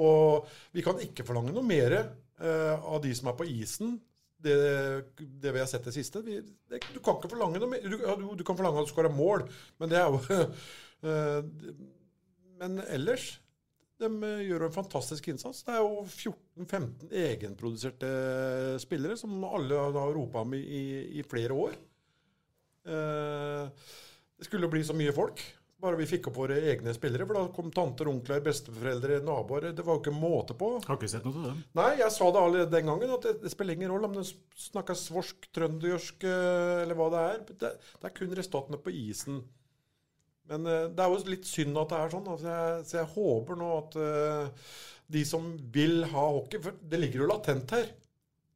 [0.00, 3.98] Og vi kan ikke forlange noe mer eh, av de som er på isen.
[4.40, 4.56] Det,
[5.20, 6.22] det vi har sett det siste.
[6.24, 7.84] Vi, det, du kan ikke forlange noe mer.
[7.84, 9.44] Du, du, du kan forlange at du skal være mål,
[9.82, 10.40] men det er jo
[11.10, 11.74] eh,
[12.62, 13.34] Men ellers
[14.00, 15.62] de gjør en fantastisk innsats.
[15.66, 18.10] Det er jo 14-15 egenproduserte
[18.82, 20.84] spillere som alle har ropa om i,
[21.20, 21.78] i flere år.
[22.88, 23.88] Eh,
[24.40, 25.42] det skulle bli så mye folk.
[25.80, 27.24] Bare vi fikk opp våre egne spillere.
[27.28, 29.70] For da kom tanter, onkler, besteforeldre, naboer.
[29.76, 30.74] Det var jo ikke måte på.
[30.84, 31.62] Har ikke sett noe til dem.
[31.80, 33.14] Nei, jeg sa det allerede den gangen.
[33.16, 34.26] At det, det spiller ingen rolle om det
[34.68, 37.40] snakker svorsk, trøndersk eh, eller hva det er.
[37.48, 39.40] Det, det er kun resultatene på isen.
[40.50, 42.28] Men uh, det er jo litt synd at det er sånn.
[42.34, 44.68] Altså, jeg, så jeg håper nå at uh,
[45.10, 47.88] de som vil ha hockey For det ligger jo latent her.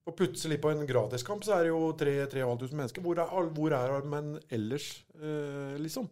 [0.04, 3.04] Og plutselig på en gratiskamp så er det jo 3500 mennesker.
[3.04, 6.11] Hvor er, hvor er man ellers, uh, liksom?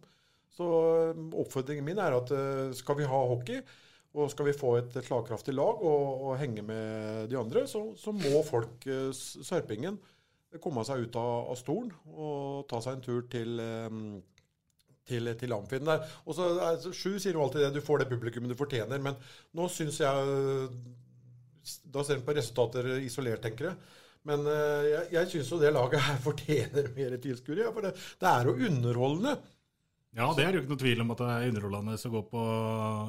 [0.53, 0.65] Så
[1.09, 3.61] eh, oppfordringen min er at uh, skal vi ha hockey,
[4.13, 8.13] og skal vi få et slagkraftig lag og, og henge med de andre, så, så
[8.13, 9.97] må folk, eh, sørpingen,
[10.61, 13.57] komme seg ut av, av, stolen og ta seg en tur til
[15.07, 16.03] til, til Amfinn der.
[16.27, 16.49] Og så,
[16.91, 19.01] Sju sier jo alltid det, du får det publikummet du fortjener.
[19.03, 19.17] Men
[19.57, 20.37] nå syns jeg
[21.63, 23.99] da ser en på resultater isolert, tenker jeg.
[24.27, 27.67] Men uh, jeg, jeg syns jo det laget her fortjener mer tilskuere.
[27.67, 29.35] Ja, for det, det, er jo underholdende.
[30.13, 32.41] Ja, det er jo ikke noe tvil om at det er underholdende å gå på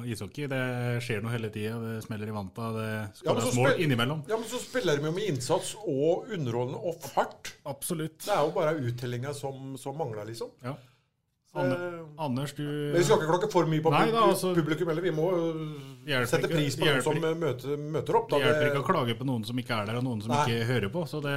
[0.09, 0.47] ishockey.
[0.49, 0.61] Det
[1.05, 1.75] skjer noe hele tida.
[1.83, 2.87] Det smeller i vanta, det
[3.19, 4.23] skåres ja, mål innimellom.
[4.31, 7.53] Ja, men så spiller de jo med innsats og underholdende og fart.
[7.69, 8.23] Absolutt.
[8.25, 10.49] Det er jo bare uttellinga som, som mangler, liksom.
[10.65, 10.73] Ja.
[11.55, 11.75] Anne,
[12.17, 15.05] Anders, du Men Vi skal ikke klokke for mye på Nei, da, altså, publikum heller.
[15.05, 15.29] Vi må
[16.27, 18.29] sette pris på noen som møter, møter opp.
[18.31, 18.39] Da.
[18.39, 20.43] Det hjelper ikke å klage på noen som ikke er der, og noen som Nei.
[20.45, 21.03] ikke hører på.
[21.09, 21.35] Så det,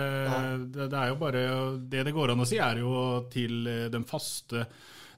[0.74, 1.42] det, det, er jo bare
[1.94, 2.94] Det det går an å si, er jo
[3.32, 4.66] til den faste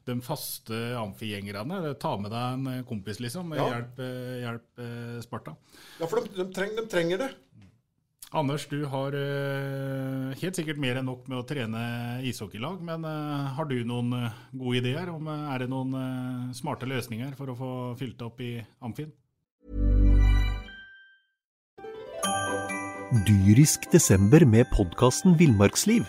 [0.09, 1.93] de faste amfigjengerne.
[2.01, 3.53] Ta med deg en kompis, liksom.
[3.55, 3.67] Ja.
[3.69, 4.01] Hjelp,
[4.41, 4.85] hjelp
[5.23, 5.55] Sparta.
[6.01, 7.29] Ja, for de, de, treng, de trenger det.
[8.31, 11.81] Anders, du har uh, helt sikkert mer enn nok med å trene
[12.23, 15.11] ishockeylag, men uh, har du noen uh, gode ideer?
[15.11, 15.97] Om, er det noen
[16.55, 18.53] smarte løsninger for å få fylt opp i
[18.87, 19.11] Amfin?
[23.27, 26.07] Dyrisk desember med podkasten Villmarksliv.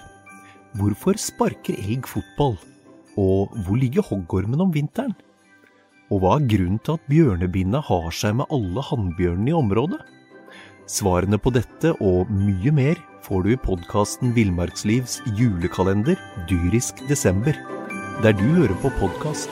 [0.78, 2.54] Hvorfor sparker elg fotball?
[3.18, 5.18] Og hvor ligger hoggormen om vinteren?
[6.14, 10.04] Og hva er grunnen til at bjørnebinna har seg med alle hannbjørnene i området?
[10.90, 16.18] Svarene på dette og mye mer får du i podkasten Villmarkslivs julekalender
[16.50, 17.54] dyrisk desember,
[18.24, 19.52] der du hører på podkast.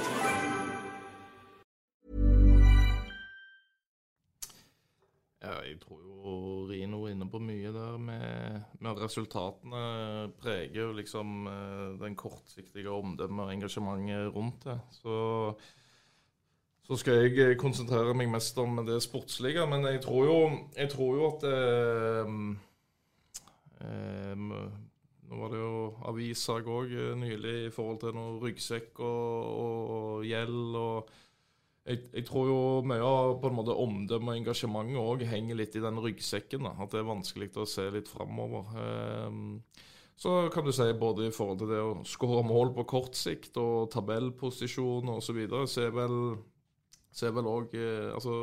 [5.46, 9.84] Ja, jeg tror jo Rino er inne på mye der med, med resultatene
[10.42, 14.80] preger liksom eh, den kortsiktige omdømmet og engasjementet rundt det.
[14.98, 15.20] Så
[16.90, 19.66] så skal jeg eh, konsentrere meg mest om det sportslige.
[19.70, 20.38] Men jeg tror jo,
[20.74, 22.36] jeg tror jo at eh,
[23.86, 24.46] eh,
[25.30, 25.74] Nå var det jo
[26.10, 30.78] avissak òg nylig i forhold til noe ryggsekk og, og, og gjeld.
[30.80, 31.12] og
[31.86, 32.58] jeg, jeg, tror jo
[32.90, 36.66] mye av på en måte omdømme og engasjementet òg henger litt i den ryggsekken.
[36.66, 38.74] Da, at det er vanskelig å se litt framover.
[38.74, 39.86] Eh,
[40.20, 43.56] så kan du si både i forhold til det å skåre mål på kort sikt
[43.62, 46.18] og tabellposisjon osv., så, videre, så er vel
[47.12, 48.34] så er vel òg eh, Altså,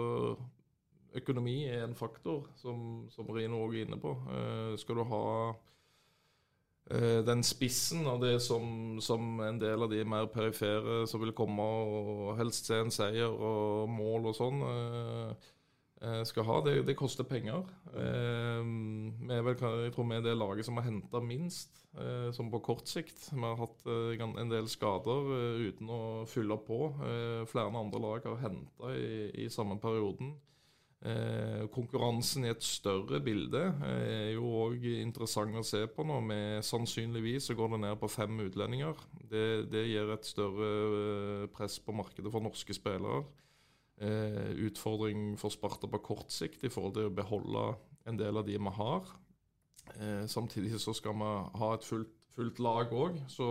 [1.16, 4.12] økonomi er en faktor, som, som Rino òg er inne på.
[4.32, 5.22] Eh, skal du ha
[6.90, 11.34] eh, den spissen av det som, som, en del av de mer perifere som vil
[11.36, 15.52] komme og helst se en seier og mål og sånn, eh,
[16.24, 16.60] skal ha.
[16.60, 17.64] Det, det koster penger.
[17.96, 22.30] Eh, vi er vel, jeg tror vi er det laget som har henta minst, eh,
[22.36, 23.30] som på kort sikt.
[23.32, 25.30] Vi har hatt en del skader
[25.66, 26.80] uten å fylle på.
[27.48, 30.36] flere andre lag har henta i, i, samme perioden.
[31.70, 36.20] konkurransen i et større bilde er jo òg interessant å se på nå.
[36.20, 38.96] Med sannsynligvis så går det ned på fem utlendinger.
[39.30, 43.24] Det, det gir et større press på markedet for norske spillere
[44.00, 47.68] eh, utfordring for Sparta på kort sikt i forhold til å beholde
[48.06, 49.14] en del av de vi har.
[49.94, 51.30] Eh, samtidig så skal vi
[51.60, 53.18] ha et fullt, fullt lag òg.
[53.30, 53.48] Så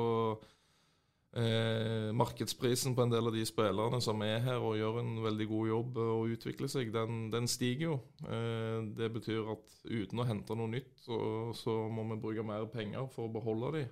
[1.35, 5.49] eh, markedsprisen på en del av de spillerne som er her og gjør en veldig
[5.51, 7.99] god jobb og utvikler seg, den, den stiger jo.
[8.27, 11.19] Eh, det betyr at uten å hente noe nytt, så,
[11.57, 13.85] så må vi bruke mer penger for å beholde de.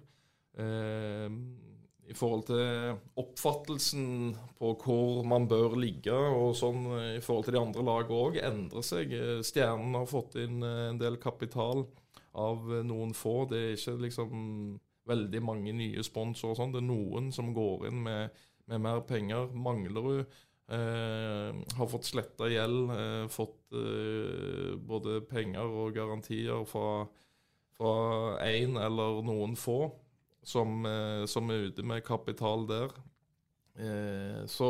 [0.63, 1.29] Eh,
[2.09, 4.07] i forhold til oppfattelsen
[4.59, 6.85] på hvor man bør ligge, og sånn
[7.15, 9.13] i forhold til de andre lagene òg, endrer seg.
[9.47, 11.85] Stjernen har fått inn eh, en del kapital
[12.33, 13.43] av noen få.
[13.49, 14.33] Det er ikke liksom
[15.09, 16.73] veldig mange nye sponsorer og sånn.
[16.75, 19.51] Det er noen som går inn med, med mer penger.
[19.53, 27.05] Manglerud eh, har fått sletta gjeld, eh, fått eh, både penger og garantier fra
[28.47, 29.91] én eller noen få
[30.43, 32.95] som, eh, som, er ute med kapital der.
[33.79, 34.69] Eh, så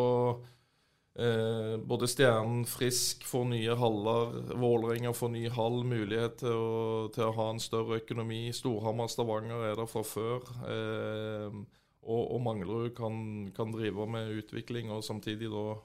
[1.19, 7.27] eh, både Stjernen Frisk får nye haller, Vålerenga får ny hall, mulighet til å, til
[7.27, 8.45] å, ha en større økonomi.
[8.55, 10.51] Storhamar Stavanger er der fra før.
[10.67, 11.63] Eh,
[12.03, 13.17] og, og Manglerud kan,
[13.55, 15.77] kan, drive med utvikling, og samtidig, da,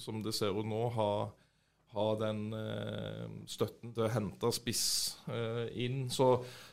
[0.00, 1.12] som det ser ut nå, ha
[1.92, 4.84] ha den eh, støtten til å hente spiss
[5.28, 6.06] eh, inn.
[6.12, 6.28] Så,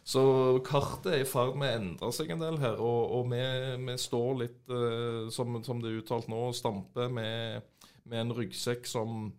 [0.07, 0.23] så,
[0.65, 2.79] kartet er i ferd med å endre seg en del her.
[2.79, 3.41] Og, og vi,
[3.83, 7.67] vi, står litt, eh, som, som, det er uttalt nå, og stamper med,
[8.05, 9.31] med, en ryggsekk som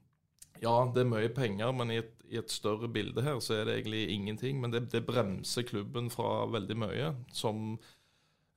[0.60, 3.64] Ja, det er mye penger, men i et, i et, større bilde her så er
[3.64, 4.60] det egentlig ingenting.
[4.60, 7.14] Men det, det bremser klubben fra veldig mye.
[7.32, 7.78] som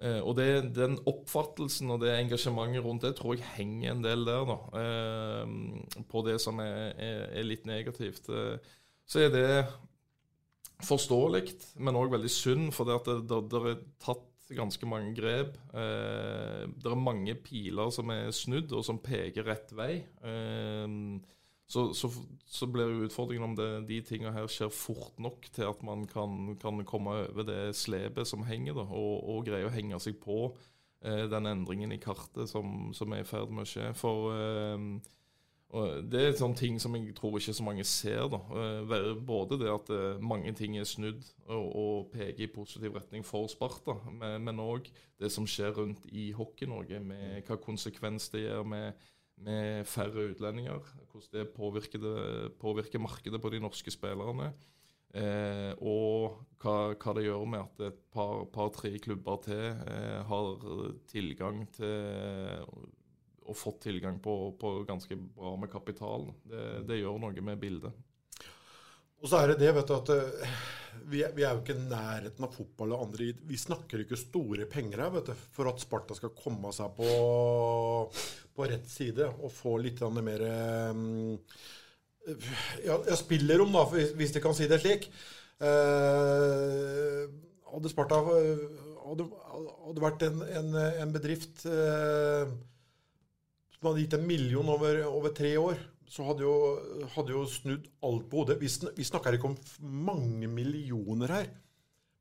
[0.04, 4.44] og det, Den oppfattelsen og det engasjementet rundt det tror jeg henger en del der,
[4.50, 4.58] da.
[4.82, 8.28] Eh, på det som er, er, er litt negativt.
[8.30, 8.74] Eh,
[9.08, 9.48] så er det
[10.84, 15.56] forståelig, men òg veldig synd, for det, det, det, det, er tatt ganske mange grep.
[15.72, 19.94] Eh, det er mange piler som er snudd, og som peker rett vei.
[20.24, 20.98] Eh,
[21.74, 22.10] så, så,
[22.46, 26.06] så, blir jo utfordringen om det, de tingene her skjer fort nok til at man
[26.10, 30.20] kan, kan komme over det slepet som henger, da, og, og greie å henge seg
[30.22, 30.46] på
[31.02, 33.90] eh, den endringen i kartet som, som, er i ferd med å skje.
[33.98, 38.28] For eh, det er sånne ting som jeg tror ikke så mange ser.
[38.30, 38.44] da.
[38.62, 43.26] Eh, både det at eh, mange ting er snudd og, og peker i positiv retning
[43.26, 48.70] for Sparta, men òg det som skjer rundt i Hockey-Norge, med hva konsekvens det gjør
[48.76, 49.10] med
[49.42, 50.94] med færre utlendinger.
[51.12, 54.54] Hvordan det påvirker, det, påvirker markedet på de norske spillerne.
[55.14, 60.48] Eh, og hva, hva, det gjør med at et par-tre par, klubber til eh, har
[61.12, 62.64] tilgang til
[63.44, 66.30] og fått tilgang på, på, ganske bra med kapital.
[66.48, 67.92] Det, det gjør noe med bildet.
[69.24, 70.56] Og så er det det, vet du, at eh,
[71.12, 74.20] vi er, vi er, jo ikke i nærheten av fotball og andre Vi snakker ikke
[74.20, 77.08] store penger her vet du, for at Sparta skal komme seg på,
[78.54, 80.44] på rett side og få litt mer
[82.86, 83.84] ja, ja, spillerom, da,
[84.16, 85.10] hvis de kan si det slik.
[85.64, 87.24] Eh,
[87.74, 89.26] hadde Sparta hadde,
[89.88, 92.46] hadde vært en, en, en bedrift eh,
[93.76, 95.82] som hadde gitt en million over, over tre år
[96.14, 96.56] så hadde jo,
[97.16, 98.60] hadde jo snudd alt på hodet.
[98.62, 99.58] Vi, vi snakker ikke om
[100.12, 101.48] mange millioner her.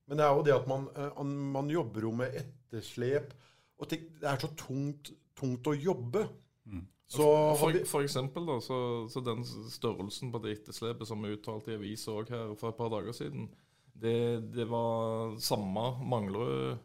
[0.08, 1.18] Men det er jo det at man, eh,
[1.56, 3.34] man jobber jo med etterslep.
[3.78, 6.24] Og det er så tungt, tungt å jobbe.
[6.70, 6.86] Mm.
[7.12, 7.26] Så
[7.60, 8.78] for, for, eksempel, da, så,
[9.12, 12.88] så, den størrelsen på det etterslepet som vi uttalte i avisa her for et par
[12.94, 13.50] dager siden,
[13.92, 14.16] det,
[14.54, 16.80] det var samme Manglerud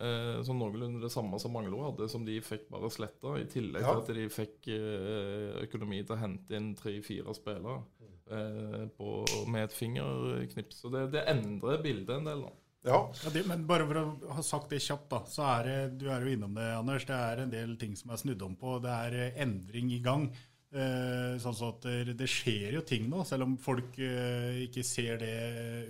[0.00, 3.34] Eh, som noenlunde det samme som Manglerud hadde, som de fikk bare sletta.
[3.36, 3.92] I tillegg ja.
[3.92, 7.82] til at de fikk eh, økonomi til å hente inn tre-fire spillere
[8.32, 9.10] eh, på,
[9.52, 10.80] med et fingerknips.
[10.80, 12.46] Så det, det, endrer bildet en del.
[12.46, 12.54] da.
[12.86, 13.00] Ja.
[13.24, 16.06] Ja, det, men bare for å ha sagt det kjapt, da, så er det, du
[16.08, 18.78] er jo innom det, Anders, det er en del ting som er snudd om på.
[18.80, 20.30] Det er eh, endring i gang.
[20.70, 25.18] Eh, sånn at det, det skjer jo ting nå, selv om folk eh, ikke ser
[25.18, 25.34] det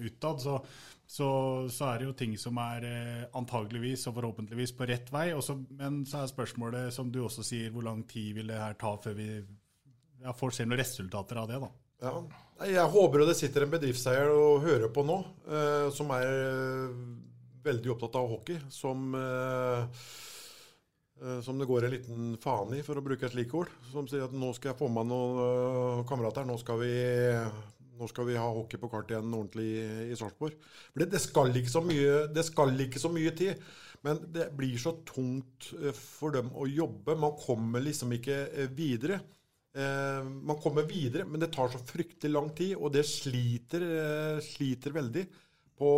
[0.01, 0.41] utad.
[0.41, 0.57] Så,
[1.05, 1.29] så,
[1.69, 5.29] så er det jo ting som er eh, antageligvis og forhåpentligvis på rett vei.
[5.37, 8.79] Også, men så er spørsmålet, som du også sier, hvor lang tid vil det her
[8.81, 11.71] ta før vi ja, får se noen resultater av det, da.
[12.01, 12.17] Ja.
[12.61, 15.15] Jeg håper det sitter en bedriftseier og hører på nå,
[15.49, 16.99] eh, som er eh,
[17.65, 18.59] veldig opptatt av hockey.
[18.69, 20.05] Som, eh,
[21.23, 23.73] eh, som det går en liten faen i, for å bruke et slikt ord.
[23.93, 26.45] Som sier at nå skal jeg få med noen eh, kamerater.
[26.45, 26.93] Nå skal, vi,
[27.97, 30.61] nå skal vi ha hockey på kart igjen ordentlig i, i Sarpsborg.
[30.93, 31.57] For det, det, skal
[31.89, 33.65] mye, det skal ikke så mye tid.
[34.05, 37.17] Men det blir så tungt for dem å jobbe.
[37.17, 39.21] Man kommer liksom ikke videre.
[39.71, 44.41] Eh, man kommer videre, men det tar så fryktelig lang tid, og det sliter, eh,
[44.43, 45.23] sliter veldig
[45.79, 45.93] på,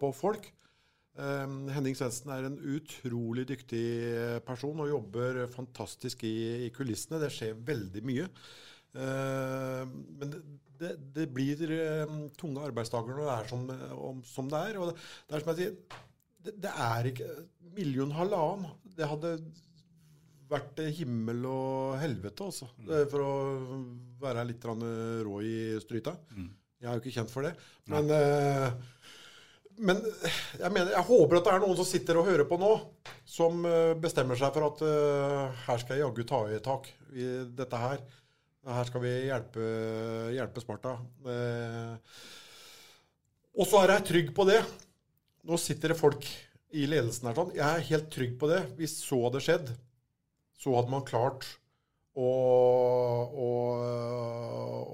[0.00, 0.48] på folk.
[1.12, 3.86] Eh, Henning Svendsen er en utrolig dyktig
[4.48, 6.34] person og jobber fantastisk i,
[6.66, 7.22] i kulissene.
[7.22, 8.28] Det skjer veldig mye.
[8.92, 10.42] Eh, men det,
[10.82, 13.68] det, det blir eh, tunge arbeidsdager når det er som,
[14.10, 14.80] om, som det er.
[14.80, 14.96] Og det,
[15.28, 16.00] det er som jeg sier,
[16.42, 17.30] det, det er ikke
[17.76, 18.72] million halvannen.
[18.96, 19.36] Det hadde
[20.52, 22.68] vært himmel og helvete, altså.
[22.86, 23.32] Det er For å
[24.22, 26.16] være litt rå i stryta.
[26.82, 27.52] Jeg er jo ikke kjent for det.
[27.90, 28.72] Men, eh,
[29.78, 32.72] men jeg, mener, jeg håper at det er noen som sitter og hører på nå,
[33.28, 37.28] som eh, bestemmer seg for at eh, her skal jeg jaggu ta i tak i
[37.56, 38.02] dette her.
[38.62, 39.68] Her skal vi hjelpe,
[40.36, 40.96] hjelpe Sparta.
[41.26, 42.18] Eh,
[43.58, 44.60] og så er jeg trygg på det.
[45.48, 46.26] Nå sitter det folk
[46.72, 47.54] i ledelsen her sånn.
[47.56, 48.62] Jeg er helt trygg på det.
[48.78, 49.72] Hvis så hadde skjedd,
[50.62, 51.46] så hadde man klart
[52.12, 52.28] å,
[53.44, 53.48] å,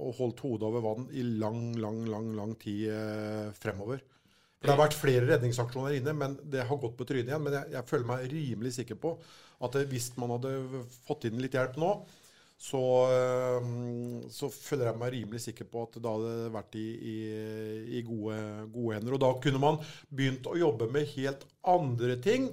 [0.08, 4.00] å holdt hodet over vann i lang, lang, lang, lang tid eh, fremover.
[4.58, 7.44] For Det har vært flere redningsaksjoner inne, men det har gått på trynet igjen.
[7.44, 9.12] Men jeg, jeg føler meg rimelig sikker på
[9.66, 10.54] at eh, hvis man hadde
[11.06, 11.92] fått inn litt hjelp nå,
[12.58, 12.80] så,
[13.14, 13.68] eh,
[14.34, 17.18] så føler jeg meg rimelig sikker på at det hadde vært i, i,
[17.98, 18.40] i gode,
[18.74, 19.18] gode hender.
[19.18, 19.78] Og da kunne man
[20.08, 22.50] begynt å jobbe med helt andre ting.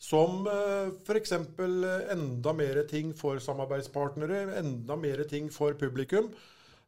[0.00, 1.34] Som eh, f.eks.
[1.36, 6.30] enda mer ting for samarbeidspartnere, enda mer ting for publikum.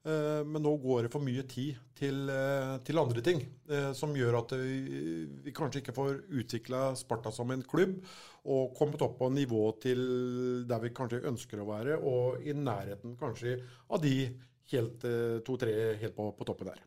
[0.02, 4.16] Eh, Men nå går det for mye tid til, eh, til andre ting, eh, som
[4.16, 8.00] gjør at vi, vi kanskje ikke får utvikla Sparta som en klubb
[8.42, 10.00] og kommet opp på nivå til
[10.66, 13.60] der vi kanskje ønsker å være, og i nærheten kanskje
[13.92, 14.16] av de
[14.72, 16.80] helt eh, to-tre helt på, på toppen der.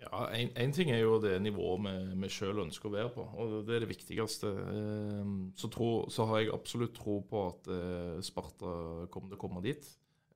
[0.00, 1.82] Ja, Én ting er jo det nivået
[2.16, 4.48] vi, sjøl ønsker å være på, og det er det viktigste.
[4.48, 8.72] Eh, Så, tro, så har jeg absolutt tro på at eh, Sparta
[9.12, 9.84] kommer til å komme dit.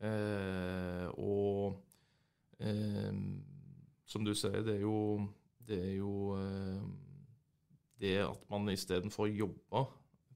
[0.05, 1.81] Eh, og
[2.61, 3.16] eh,
[4.05, 4.98] som du sier, det er jo
[5.64, 6.85] det, er jo, eh,
[8.05, 9.85] det at man istedenfor å jobbe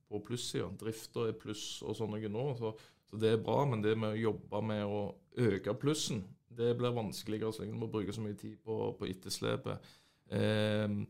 [0.08, 2.72] på plussida Drifta er pluss og sånn noe nå, så,
[3.10, 3.60] så det er bra.
[3.68, 5.02] Men det med å jobbe med å
[5.36, 6.24] øke plussen,
[6.59, 9.88] det blir vanskeligere så lenge du må bruke så mye tid på, på etterslepet.
[10.35, 11.01] Eh,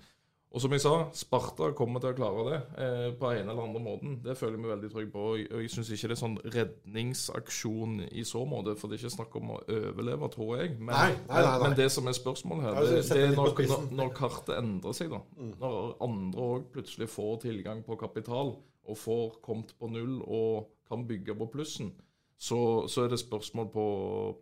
[0.49, 3.83] og som jeg sa, Sparta kommer til å klare det eh, på en eller andre
[3.85, 4.15] måten.
[4.25, 5.25] Det føler jeg meg veldig trygg på.
[5.35, 9.17] Og jeg syns ikke det er sånn redningsaksjon i så måte, for det er ikke
[9.19, 10.79] snakk om å overleve, tror jeg.
[10.79, 13.53] Men, Nei, nei, nei, men det som er spørsmålet her, det, det det er når,
[13.75, 15.21] når, når kartet endrer seg, da.
[15.37, 15.53] Mm.
[15.61, 18.57] Når andre òg plutselig får tilgang på kapital,
[18.89, 21.93] og får kommet på null og kan bygge på plussen,
[22.39, 23.87] så, så er det spørsmål på,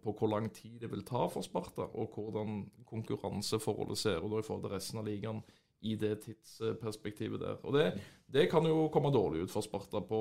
[0.04, 4.44] på hvor lang tid det vil ta for Sparta, og hvordan konkurranseforholdet ser ut i
[4.44, 5.40] forhold til resten av ligaen
[5.80, 7.56] i det tidsperspektivet der.
[7.64, 7.86] Og det,
[8.32, 10.20] det kan jo komme dårlig ut for Sparta på,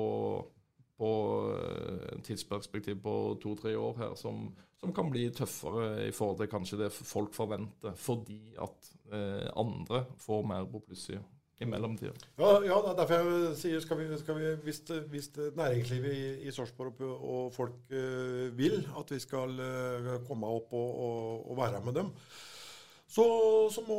[0.96, 1.10] på
[1.52, 4.48] eh, tidsperspektiv på to-tre år her, som,
[4.80, 10.06] som kan bli tøffere i forhold til kanskje det folk forventer, fordi at eh, andre
[10.24, 11.24] får mer på plussida
[11.56, 12.12] i mellomtida.
[12.36, 16.52] Ja, ja, er derfor jeg sier skal vi, skal vi, hvis, hvis næringslivet i, i
[16.52, 21.80] Sarpsborg og, folk eh, vil at vi skal eh, komme opp og, og, og være
[21.86, 22.10] med dem,
[23.06, 23.24] så,
[23.72, 23.98] så må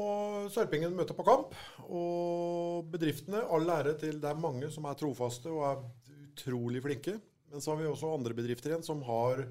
[0.54, 1.56] Sørpingen møte på kamp.
[1.88, 5.80] Og bedriftene, all ære til det er mange som er trofaste og er
[6.28, 7.16] utrolig flinke.
[7.50, 9.48] Men så har vi også andre bedrifter igjen som har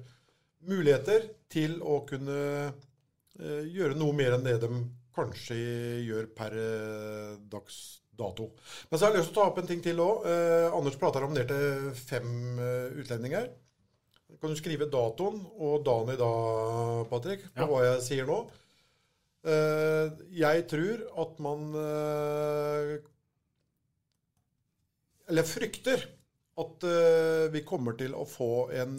[0.67, 2.37] muligheter til å kunne
[2.69, 4.71] eh, gjøre noe mer enn det de
[5.17, 5.57] kanskje
[6.07, 7.79] gjør per eh, dags
[8.17, 8.47] dato.
[8.89, 10.23] Men så har jeg lyst til å ta opp en ting til òg.
[10.29, 12.29] Eh, Anders prater om ned til fem
[12.61, 13.49] eh, utlendinger.
[14.41, 17.67] Kan du skrive datoen og dagen i dag, Patrick, på Ja.
[17.69, 18.39] hva jeg sier nå?
[19.47, 22.97] Eh, jeg tror at man eh,
[25.29, 26.03] Eller frykter
[26.57, 28.97] at eh, vi kommer til å få en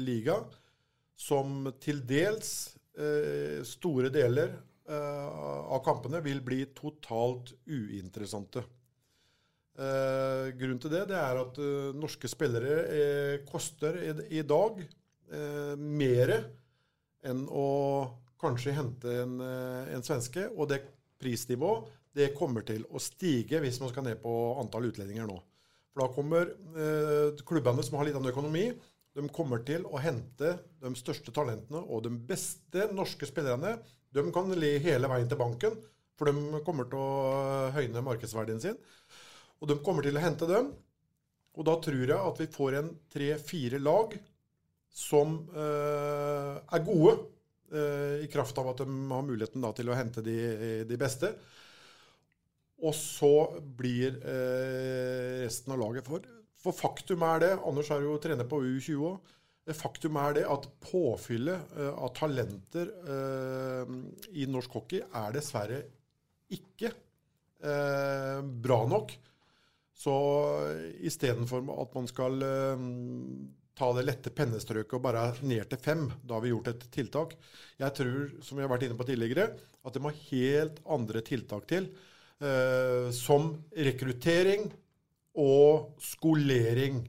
[0.00, 0.36] liga
[1.20, 2.50] som til dels,
[2.96, 4.54] eh, store deler,
[4.90, 8.64] av kampene vil bli totalt uinteressante.
[9.80, 13.96] Eh, grunnen til det, det er at eh, norske spillere eh, koster
[14.28, 16.34] i, dag eh, mer
[17.24, 17.68] enn å
[18.40, 20.48] kanskje hente en, eh, en svenske.
[20.56, 20.82] Og det
[21.20, 25.38] prisnivået det kommer til å stige hvis man skal ned på antall utlendinger nå.
[25.94, 28.66] For da kommer eh, klubbene som har litt annen økonomi,
[29.16, 33.78] de kommer til å hente de største talentene og de beste norske spillerne.
[34.10, 35.76] De kan le hele veien til banken,
[36.18, 38.78] for de kommer til å høyne markedsverdien sin.
[39.60, 40.72] Og de kommer til å hente dem.
[41.58, 44.14] Og da tror jeg at vi får en tre-fire lag
[44.94, 47.16] som eh, er gode,
[47.70, 50.36] eh, i kraft av at de har muligheten da, til å hente de,
[50.88, 51.32] de beste.
[52.80, 53.34] Og så
[53.78, 56.24] blir eh, resten av laget for.
[56.60, 59.36] For faktum er det, Anders er jo trener på U20 òg,
[59.76, 63.94] faktum er det at påfyllet eh, av talenter eh,
[64.42, 65.80] i norsk hockey er dessverre
[66.54, 69.14] ikke eh, bra nok.
[70.00, 70.14] Så
[71.04, 72.84] istedenfor at man skal eh,
[73.80, 77.34] ta det lette pennestrøket og bare ned til fem, da har vi gjort et tiltak.
[77.80, 79.50] Jeg tror, som vi har vært inne på tidligere,
[79.84, 81.88] at det må helt andre tiltak til.
[82.40, 84.70] Eh, som rekruttering
[85.40, 87.02] og skolering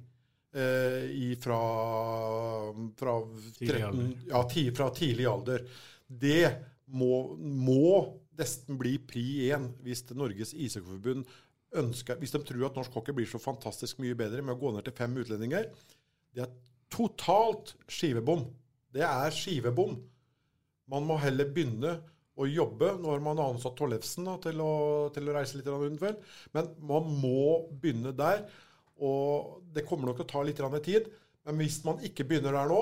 [0.53, 1.59] eh, i, fra,
[2.99, 3.15] fra,
[3.59, 5.63] 13, ja, ti, fra tidlig alder.
[6.07, 6.43] Det
[6.91, 7.93] må, må
[8.39, 11.25] nesten bli pri én hvis Norges ishockeyforbund
[11.79, 14.73] ønsker Hvis de tror at norsk hockey blir så fantastisk mye bedre med å gå
[14.75, 15.69] ned til fem utlendinger.
[16.35, 16.49] Det er
[16.91, 18.43] totalt skivebom.
[18.91, 19.95] Det er skivebom.
[20.91, 21.93] Man må heller begynne
[22.35, 24.73] å jobbe når man har ansatt Tollefsen da, til, å,
[25.15, 26.17] til, å, reise litt rundt vel.
[26.55, 28.43] Men man må begynne der.
[29.01, 31.07] Og det kommer nok til å ta litt tid.
[31.47, 32.81] Men hvis man ikke begynner der nå,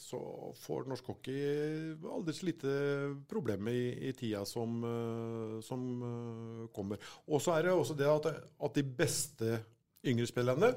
[0.00, 0.18] så
[0.58, 1.40] får norsk hockey
[2.08, 2.72] aldri så lite
[3.30, 6.98] problemer i, i tida som, uh, som uh, kommer.
[7.30, 8.30] Og så er det også det at,
[8.66, 9.60] at de beste
[10.10, 10.72] yngre spillerne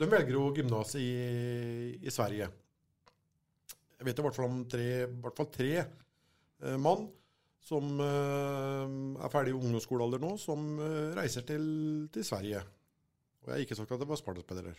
[0.00, 1.10] de velger jo gymnas i,
[2.00, 2.46] i, Sverige.
[3.98, 4.86] Jeg vet i hvert fall om tre,
[5.20, 7.02] hvert fall tre eh, mann
[7.60, 10.80] som er ferdig i ungdomsskolealder nå, som
[11.18, 11.66] reiser til,
[12.14, 12.62] til Sverige.
[13.40, 14.74] Og jeg har ikke sagt at det var Sparta-spillere.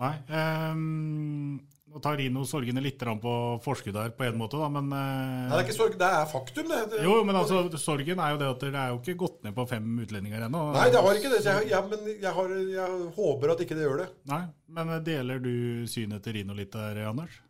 [0.00, 0.14] Nei.
[0.32, 1.60] Um,
[1.90, 5.50] nå tar Rino sorgene litt på forskudd her, på en måte, da, men uh, Nei,
[5.50, 6.80] Det er ikke sorg, det er faktum, det.
[6.94, 9.54] det jo, men altså, sorgen er jo det at det er jo ikke gått ned
[9.56, 10.64] på fem utlendinger ennå.
[10.76, 11.42] Nei, det har ikke det.
[11.46, 14.10] Jeg, ja, men jeg, har, jeg, håper at ikke det gjør det.
[14.32, 14.42] Nei,
[14.80, 15.54] Men deler du
[15.90, 17.40] synet til Rino litt der, Anders?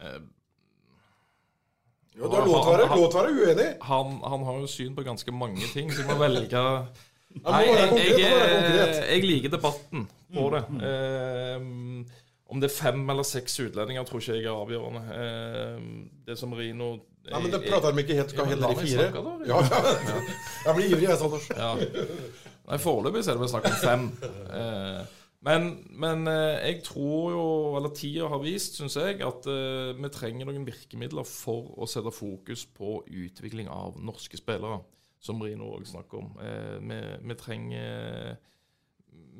[0.00, 0.20] Uh,
[2.14, 3.70] jo, det er lov til å være uenig.
[3.88, 6.60] Han, han, har jo syn på ganske mange ting, så man må velge
[7.42, 10.04] Nei, jeg, jeg, jeg, liker debatten
[10.34, 10.62] på det.
[10.70, 12.04] Um,
[12.54, 15.02] om det er fem eller seks utlendinger, tror ikke jeg er avgjørende.
[15.80, 15.90] Um,
[16.26, 19.04] det som Rino Nei, men det prater de ikke helt hva heller de fire.
[19.48, 20.16] Ja, ja.
[20.66, 21.46] Jeg blir ivrig, jeg, Sanders.
[21.56, 21.70] Ja.
[22.68, 24.04] Nei, Foreløpig er det vel snakk om fem.
[24.52, 25.70] Uh, men,
[26.00, 27.46] men jeg tror jo,
[27.80, 29.48] eller tida har vist, syns jeg, at
[29.98, 34.82] vi trenger noen virkemidler for å sette fokus på utvikling av norske spillere
[35.24, 36.30] som Rino òg snakker om.
[36.42, 38.36] Eh, vi, vi, trenger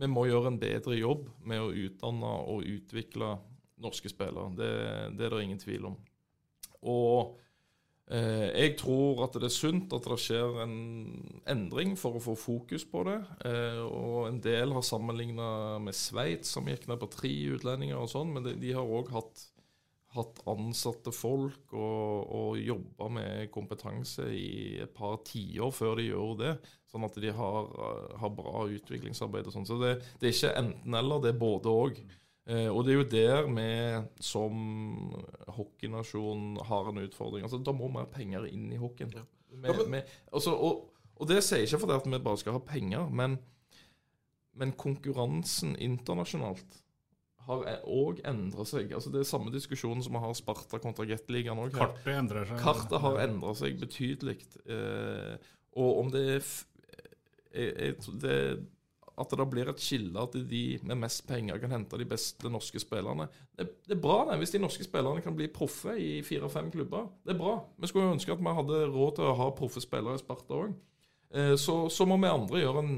[0.00, 3.36] Vi må gjøre en bedre jobb med å utdanne og utvikle
[3.84, 4.50] norske spillere.
[4.56, 4.74] Det,
[5.18, 5.96] det er det ingen tvil om.
[6.90, 7.36] Og
[8.08, 10.76] eh, jeg tror at det er sunt at det skjer en
[11.50, 13.20] endring for å få fokus på det.
[13.46, 18.10] Eh, og en del har sammenligna med Sveits, som gikk ned på tre utlendinger og
[18.12, 19.50] sånn, men de, de har òg hatt
[20.14, 26.34] hatt ansatte folk og, og jobba med kompetanse i et par tiår før de gjør
[26.40, 26.52] det.
[26.90, 27.72] Sånn at de har,
[28.20, 29.66] har bra utviklingsarbeid og sånn.
[29.66, 31.98] Så det, det, er ikke enten-eller, det er både òg.
[32.44, 33.68] Eh, og det er jo der vi
[34.22, 34.60] som
[35.56, 37.46] hockeynasjon har en utfordring.
[37.46, 39.14] Altså, Da må mer penger inn i hockeyen.
[39.16, 39.26] Ja.
[39.62, 39.74] Ja,
[40.32, 43.36] altså, og, og, det sier ikke fordi at vi bare skal ha penger, men,
[44.58, 46.80] men konkurransen internasjonalt
[47.46, 48.92] har òg endra seg.
[48.96, 51.74] Altså Det er samme diskusjonen som vi har Sparta kontra Gateligaen òg.
[51.76, 52.60] Kartet endrer seg.
[52.62, 54.38] Kartet har endra seg betydelig.
[54.64, 55.34] Eh,
[55.80, 56.46] og om det er
[57.54, 58.36] jeg, det,
[59.14, 62.80] At det blir et skille at de med mest penger kan hente de beste norske
[62.82, 63.28] spillerne.
[63.54, 67.06] Det, det er bra det, hvis de norske spillerne kan bli proffe i fire-fem klubber.
[67.22, 67.60] Det er bra.
[67.78, 70.58] Vi skulle jo ønske at vi hadde råd til å ha proffe spillere i Sparta
[70.64, 70.74] òg.
[71.34, 72.96] Eh, så, så, må vi andre gjøre en,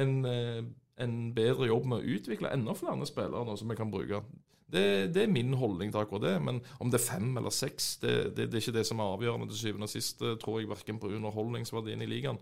[0.00, 0.62] en eh,
[1.02, 4.22] en bedre jobb med å utvikle enda flere spillere nå, som vi kan bruke.
[4.68, 4.84] Det,
[5.14, 6.34] det, er min holdning til akkurat det.
[6.44, 9.14] Men om det er fem eller seks, det, det, det er ikke det som er
[9.14, 12.40] avgjørende til syvende og sist, tror jeg, verken på underholdningsverdien i ligaen.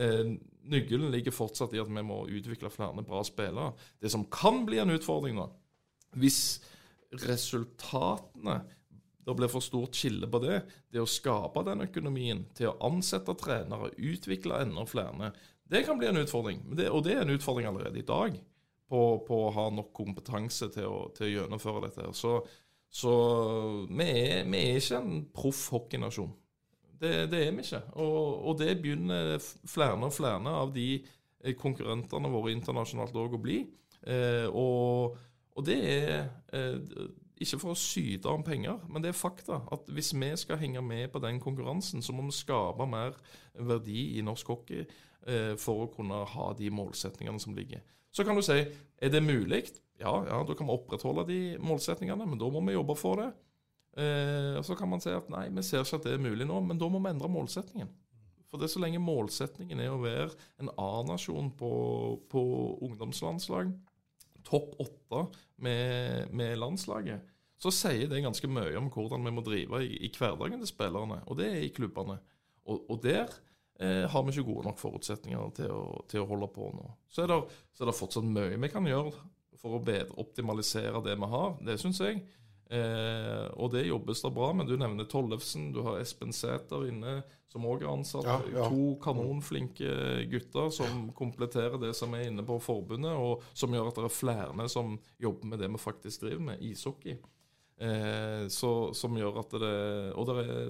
[0.00, 0.34] Eh,
[0.72, 3.72] Nøkkelen ligger fortsatt i at vi må utvikle flere bra spillere.
[4.02, 5.48] Det som kan bli en utfordring nå,
[6.20, 6.42] hvis
[7.22, 8.60] resultatene
[9.22, 10.56] det blir for stort skille på det.
[10.90, 15.30] Det å skape den økonomien til å ansette trenere, utvikle enda flere,
[15.72, 16.64] det kan bli en utfordring.
[16.90, 18.36] Og det er en utfordring allerede i dag,
[18.92, 22.10] på, på å ha nok kompetanse til å, til å gjennomføre dette.
[22.16, 22.36] Så,
[22.92, 23.14] så
[23.88, 26.32] vi, er, vi, er, ikke en proff hockeynasjon.
[27.02, 27.80] Det, det, er vi ikke.
[28.04, 28.18] Og,
[28.50, 33.62] og, det begynner flere og flere av de eh, konkurrentene våre internasjonalt òg å bli.
[34.02, 35.16] Eh, og,
[35.56, 36.76] og, det er eh,
[37.42, 39.62] ikke for å syte om penger, men det er fakta.
[39.72, 43.16] At hvis vi skal henge med på den konkurransen, så må vi skape mer
[43.56, 44.84] verdi i norsk hockey
[45.62, 47.78] for å kunne ha de målsetningene som ligger.
[48.12, 49.64] Så kan du si er det mulig?
[50.02, 53.30] Ja, ja, da kan vi opprettholde de målsetningene, men da må vi jobbe for det.
[53.96, 56.60] Eh, Så kan man si at nei, vi ser ikke at det er mulig nå,
[56.64, 57.90] men da må vi endre målsetningen.
[58.50, 61.70] For det er så lenge målsetningen er å være en A-nasjon på,
[62.28, 62.42] på,
[62.84, 63.70] ungdomslandslag,
[64.44, 65.22] topp åtte
[65.56, 67.22] med, med, landslaget,
[67.62, 71.22] så sier det ganske mye om hvordan vi må drive i, i hverdagen til spillerne,
[71.30, 72.18] og det er i klubbene.
[72.66, 73.30] Og, og der
[73.82, 76.90] eh, har vi ikke gode nok forutsetninger til å, til å holde på nå.
[77.12, 79.14] Så er, det, så er, det, fortsatt mye vi kan gjøre
[79.62, 81.58] for å bedre, optimalisere det vi har.
[81.66, 82.22] Det syns jeg.
[82.72, 84.70] Eh, og det jobbes da bra, med.
[84.70, 85.70] du nevner Tollefsen.
[85.74, 87.18] Du har Espen Sæter inne,
[87.52, 88.26] som òg er ansatt.
[88.26, 88.68] Ja, ja.
[88.72, 94.00] To kanonflinke gutter som kompletterer det som er inne på forbundet, og som gjør at
[94.00, 97.18] det er flere som jobber med det vi faktisk driver med, ishockey.
[97.82, 99.76] Eh, så, som gjør at det
[100.14, 100.68] Og det er,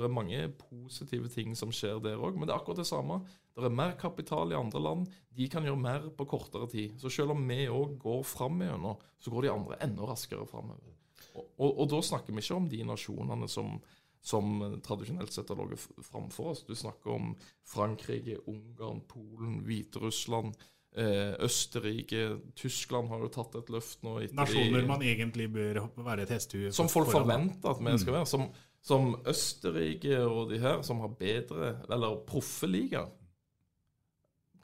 [0.00, 3.20] det er mange positive ting som skjer der òg, men det er akkurat det samme.
[3.52, 5.08] Det er mer kapital i andre land.
[5.36, 6.94] De kan gjøre mer på kortere tid.
[7.00, 10.96] Så selv om vi òg går fram gjennom, så går de andre enda raskere framover.
[11.34, 13.76] Og, og, og, da snakker vi ikke om de nasjonene som,
[14.24, 16.64] som tradisjonelt sett har ligget framfor oss.
[16.68, 17.34] Du snakker om
[17.68, 20.56] Frankrike, Ungarn, Polen, Hviterussland.
[20.92, 24.18] Eh, Østerrike, Tyskland har jo tatt et løft nå.
[24.36, 28.18] Nasjoner man egentlig bør være et hestehue Som folk forventer at vi skal mm.
[28.18, 28.26] være.
[28.28, 28.44] Som,
[28.82, 33.08] som, Østerrike og de her, som har bedre, eller proffe ligaer.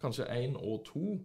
[0.03, 1.17] Kanskje én og to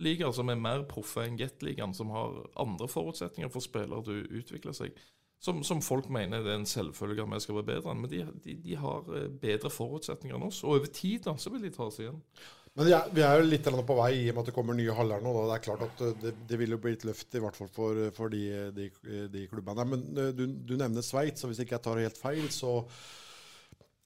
[0.00, 4.40] ligaer som er mer proffe enn Gateligaen, som har andre forutsetninger for spillere til å
[4.40, 4.96] utvikle seg.
[5.38, 8.00] Som, som, folk mener det er en selvfølge at vi skal være bedre enn.
[8.00, 10.64] Men de, de, de, har eh, bedre forutsetninger enn oss.
[10.64, 12.22] Og over tid da, så vil de ta seg igjen.
[12.76, 14.94] Men ja, vi er jo litt på vei i og med at det kommer nye
[14.96, 15.32] haller nå.
[15.32, 15.44] Da.
[15.48, 17.70] Det er klart at eh, det, det vil jo bli et løft, i hvert fall
[17.72, 18.42] for, for de,
[18.76, 18.90] de,
[19.32, 19.86] de, klubbene.
[19.94, 22.74] Men eh, du, du nevner Sveits, og hvis ikke jeg tar helt feil, så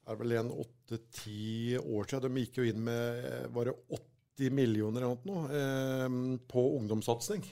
[0.07, 4.55] er det vel en åtte-ti år siden de gikk jo inn med Var det 80
[4.57, 7.45] millioner eller noe eh, på ungdomssatsing.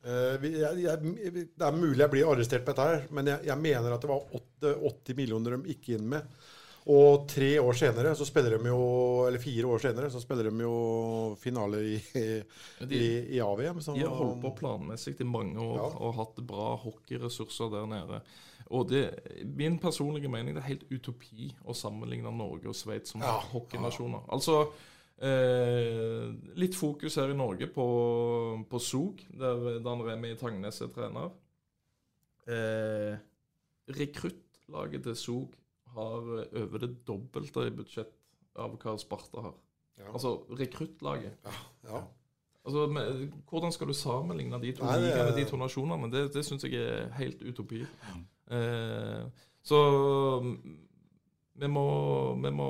[0.00, 4.04] Eh, det er mulig jeg blir arrestert på dette, her, men jeg, jeg mener at
[4.04, 6.40] det var 8, 80 millioner de gikk inn med.
[6.88, 8.84] Og tre år senere, så spiller de jo,
[9.28, 10.76] eller fire år senere, så spiller de jo
[11.40, 11.96] finale i,
[12.88, 13.02] i,
[13.36, 13.82] i AVM.
[13.84, 13.94] Så.
[13.94, 15.90] De har holdt på planmessig i mange år ja.
[16.00, 18.22] og hatt bra hockeyressurser der nede.
[18.70, 19.02] Og det,
[19.44, 23.36] Min personlige mening det er helt utopi å sammenligne Norge og Sveits som ja.
[23.52, 24.24] hockeynasjoner.
[24.32, 24.64] Altså,
[25.20, 27.84] Eh, litt fokus her i Norge på,
[28.70, 31.34] på Zug, der Dan Remi Tangnes er trener.
[32.48, 33.18] Eh,
[33.92, 35.59] rekruttlaget til Zug
[35.94, 36.30] har
[36.62, 38.16] over det dobbelte i budsjett
[38.60, 39.58] av hva Sparta har.
[40.00, 40.08] Ja.
[40.14, 41.38] Altså rekruttlaget.
[41.44, 41.60] Ja,
[41.90, 42.02] ja.
[42.64, 46.10] Altså, med, hvordan skal du sammenligne de to ligaene, de to nasjonene?
[46.12, 47.80] Det, det syns jeg er helt utopi.
[48.12, 48.26] Mm.
[48.56, 49.80] Eh, så
[51.60, 51.86] vi må,
[52.40, 52.68] vi må,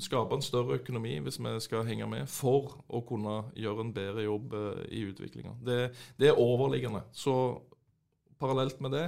[0.00, 4.26] skape en større økonomi hvis vi skal henge med, for å kunne gjøre en bedre
[4.26, 5.56] jobb eh, i utviklinga.
[5.64, 5.80] Det,
[6.20, 7.06] det, er overliggende.
[7.12, 7.34] Så
[8.40, 9.06] parallelt med det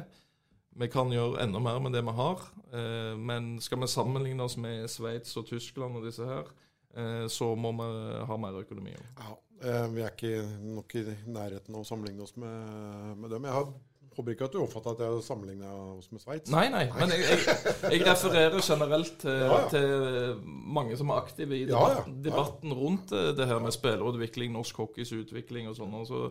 [0.78, 2.46] vi kan gjøre enda mer med det vi har.
[2.72, 6.48] Eh, men skal vi sammenligne oss med Sveits og Tyskland og disse her,
[6.94, 7.90] eh, så må vi
[8.30, 8.94] ha mer økonomi.
[9.18, 13.46] Ja, Vi er ikke nok i nærheten av å sammenligne oss med, med dem.
[13.48, 13.72] Jeg har
[14.18, 16.50] Håper ikke at du oppfatter at jeg sammenligna oss med Sveits.
[16.50, 19.68] Nei, nei, men jeg, jeg, jeg refererer generelt til, ja, ja.
[19.70, 20.40] til,
[20.74, 24.80] mange som er aktive i debatten, ja, debatten rundt eh, det her med spillerutvikling, norsk
[24.82, 25.94] hockeys utvikling og sånn.
[26.08, 26.24] Så,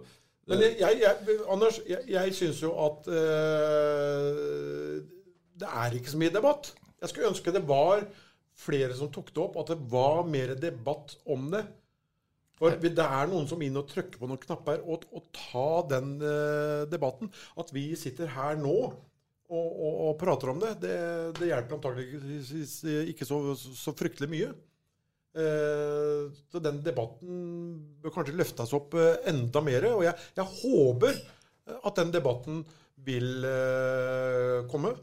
[0.48, 1.16] men jeg,
[1.52, 4.94] Anders, jeg, jeg syns jo at uh,
[5.58, 6.72] det er ikke så mye debatt.
[7.02, 8.06] Jeg skulle ønske det var
[8.58, 11.66] flere som tok det opp, at det var mer debatt om det.
[12.58, 16.16] For det er noen som inn og trykker på noen knapper og, og ta den
[16.24, 17.30] uh, debatten.
[17.60, 18.78] At vi sitter her nå
[19.48, 20.96] og, og, og prater om det, det,
[21.38, 22.82] det hjelper antakeligvis
[23.14, 24.50] ikke så, så, fryktelig mye.
[25.38, 27.36] Uh, så den debatten
[28.02, 29.86] bør kanskje løftes opp uh, enda mer.
[29.94, 31.20] Og jeg, jeg, håper
[31.78, 32.64] at den debatten
[33.06, 33.46] vil
[34.72, 34.96] komme.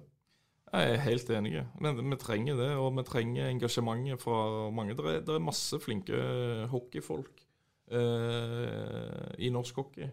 [0.74, 1.61] Jeg er helt enig.
[1.80, 4.97] Men vi trenger det, og vi trenger engasjementet fra mange.
[4.99, 6.18] Det er masse flinke
[6.72, 7.45] hockeyfolk
[7.91, 10.09] eh, i norsk hockey.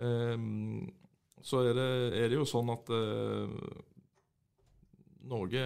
[0.00, 0.44] Eh,
[1.44, 1.88] så er det,
[2.20, 3.54] er det, jo sånn at eh,
[5.30, 5.64] Norge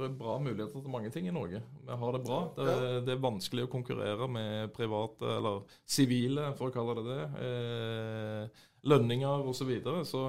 [0.00, 1.58] det er bra muligheter til mange ting i Norge.
[1.84, 2.38] Vi har det bra.
[2.56, 7.04] Det er, det er vanskelig å konkurrere med private, eller sivile, for å kalle det
[7.10, 7.26] det.
[7.44, 9.58] Eh, lønninger osv.
[9.62, 10.04] Så, videre.
[10.08, 10.22] så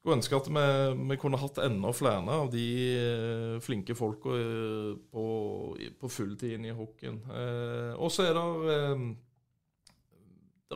[0.00, 0.66] skulle ønske at vi,
[1.10, 2.68] vi, kunne hatt enda flere av de
[3.00, 5.24] eh, flinke folka eh, på,
[6.00, 7.18] på fulltid i hockeyen.
[7.34, 9.04] Eh, og så er det eh,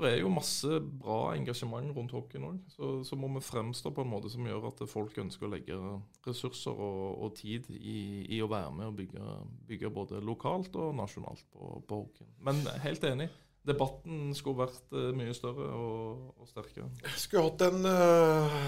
[0.02, 2.56] det er jo masse bra engasjement rundt hockeyen òg.
[2.74, 5.78] Så, så, må vi fremstå på en måte som gjør at folk ønsker å legge
[6.26, 9.38] ressurser og, og tid i, i, å være med og bygge,
[9.70, 12.34] bygge både lokalt og nasjonalt på, på hockeyen.
[12.42, 13.30] Men helt enig.
[13.64, 16.90] Debatten skulle vært uh, mye større og, og, sterkere.
[17.16, 18.58] Skulle hatt en, uh,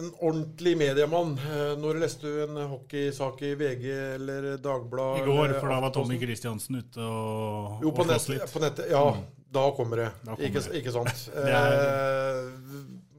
[0.00, 1.36] en ordentlig mediemann.
[1.44, 5.22] Uh, når leste du en hockeysak i VG eller Dagbladet?
[5.22, 8.48] I går, for da var Tommy Kristiansen ute og, jo, på og litt.
[8.50, 9.06] På nettet, ja.
[9.14, 9.43] Mm.
[9.54, 10.10] Da kommer det.
[10.24, 10.82] Da kommer ikke, det.
[10.82, 11.26] ikke, sant.
[11.44, 12.38] Eh,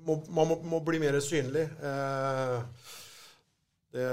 [0.06, 1.66] må, man må, må, bli mer synlig.
[3.96, 4.08] det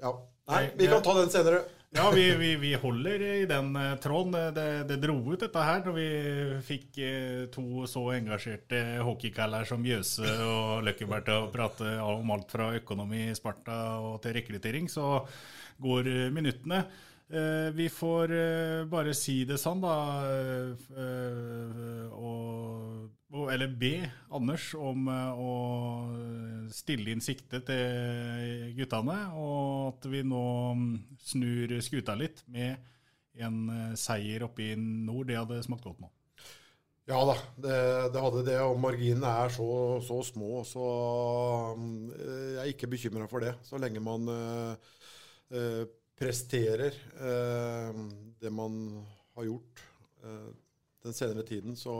[0.00, 0.12] Ja.
[0.50, 1.62] Nei, vi kan ta den senere.
[1.90, 4.36] Ja, vi, vi, vi, holder i den uh, tråden.
[4.54, 6.10] Det, det, dro ut dette her når vi
[6.62, 12.54] fikk uh, to så engasjerte hockeykaller som Jøse og Løkkeberg til å prate om alt
[12.54, 14.86] fra økonomi, Sparta og til rekruttering.
[14.90, 15.24] Så
[15.82, 16.84] går minuttene.
[17.30, 19.96] Eh, vi får eh, bare si det sånn, da.
[20.98, 23.92] Eh, og, eller be
[24.34, 25.52] Anders om å
[26.74, 29.18] stille inn sikte til guttene.
[29.38, 32.82] Og at vi nå mm, snur skuta litt med
[33.38, 35.28] en seier oppe i nord.
[35.30, 36.10] Det hadde smakt godt nå.
[37.10, 37.78] Ja da, det,
[38.14, 38.58] det, hadde det.
[38.66, 39.70] Og marginene er så,
[40.02, 40.90] så små, så
[41.78, 43.54] mm, jeg er ikke bekymra for det.
[43.66, 45.86] Så lenge man uh,
[46.20, 48.00] presterer eh,
[48.40, 48.74] det man
[49.36, 49.84] har gjort
[50.24, 50.50] eh,
[51.00, 51.94] den senere tiden, så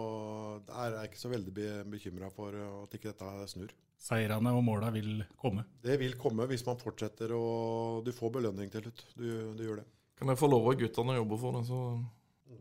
[0.69, 3.73] er jeg ikke så veldig be bekymra for at ikke dette snur.
[4.01, 5.65] Seirene og måla vil komme?
[5.85, 9.03] Det vil komme hvis man fortsetter, og du får belønning til slutt.
[9.17, 9.89] Du, du gjør det.
[10.21, 11.81] Kan jeg få love guttene å jobbe for det, så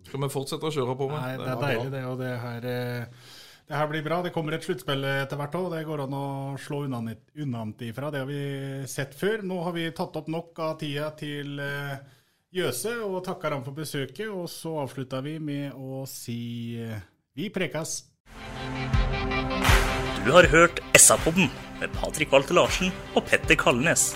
[0.08, 1.20] skal vi fortsette å kjøre på med.
[1.20, 2.04] Nei, det er deilig, det.
[2.08, 3.30] Og det her eh,
[3.70, 4.24] det her blir bra.
[4.26, 5.68] Det kommer et sluttspill etter hvert òg.
[5.76, 8.10] Det går an å slå unnanfra.
[8.10, 8.40] Det har vi
[8.90, 9.44] sett før.
[9.46, 12.00] Nå har vi tatt opp nok av tida til uh,
[12.50, 14.26] Jøse og takker ham for besøket.
[14.34, 16.98] Og så avslutter vi med å si uh,
[17.38, 18.00] vi prekas.
[20.26, 24.16] Du har hørt SA-podden med Patrik Walter Larsen og Petter Kalnes.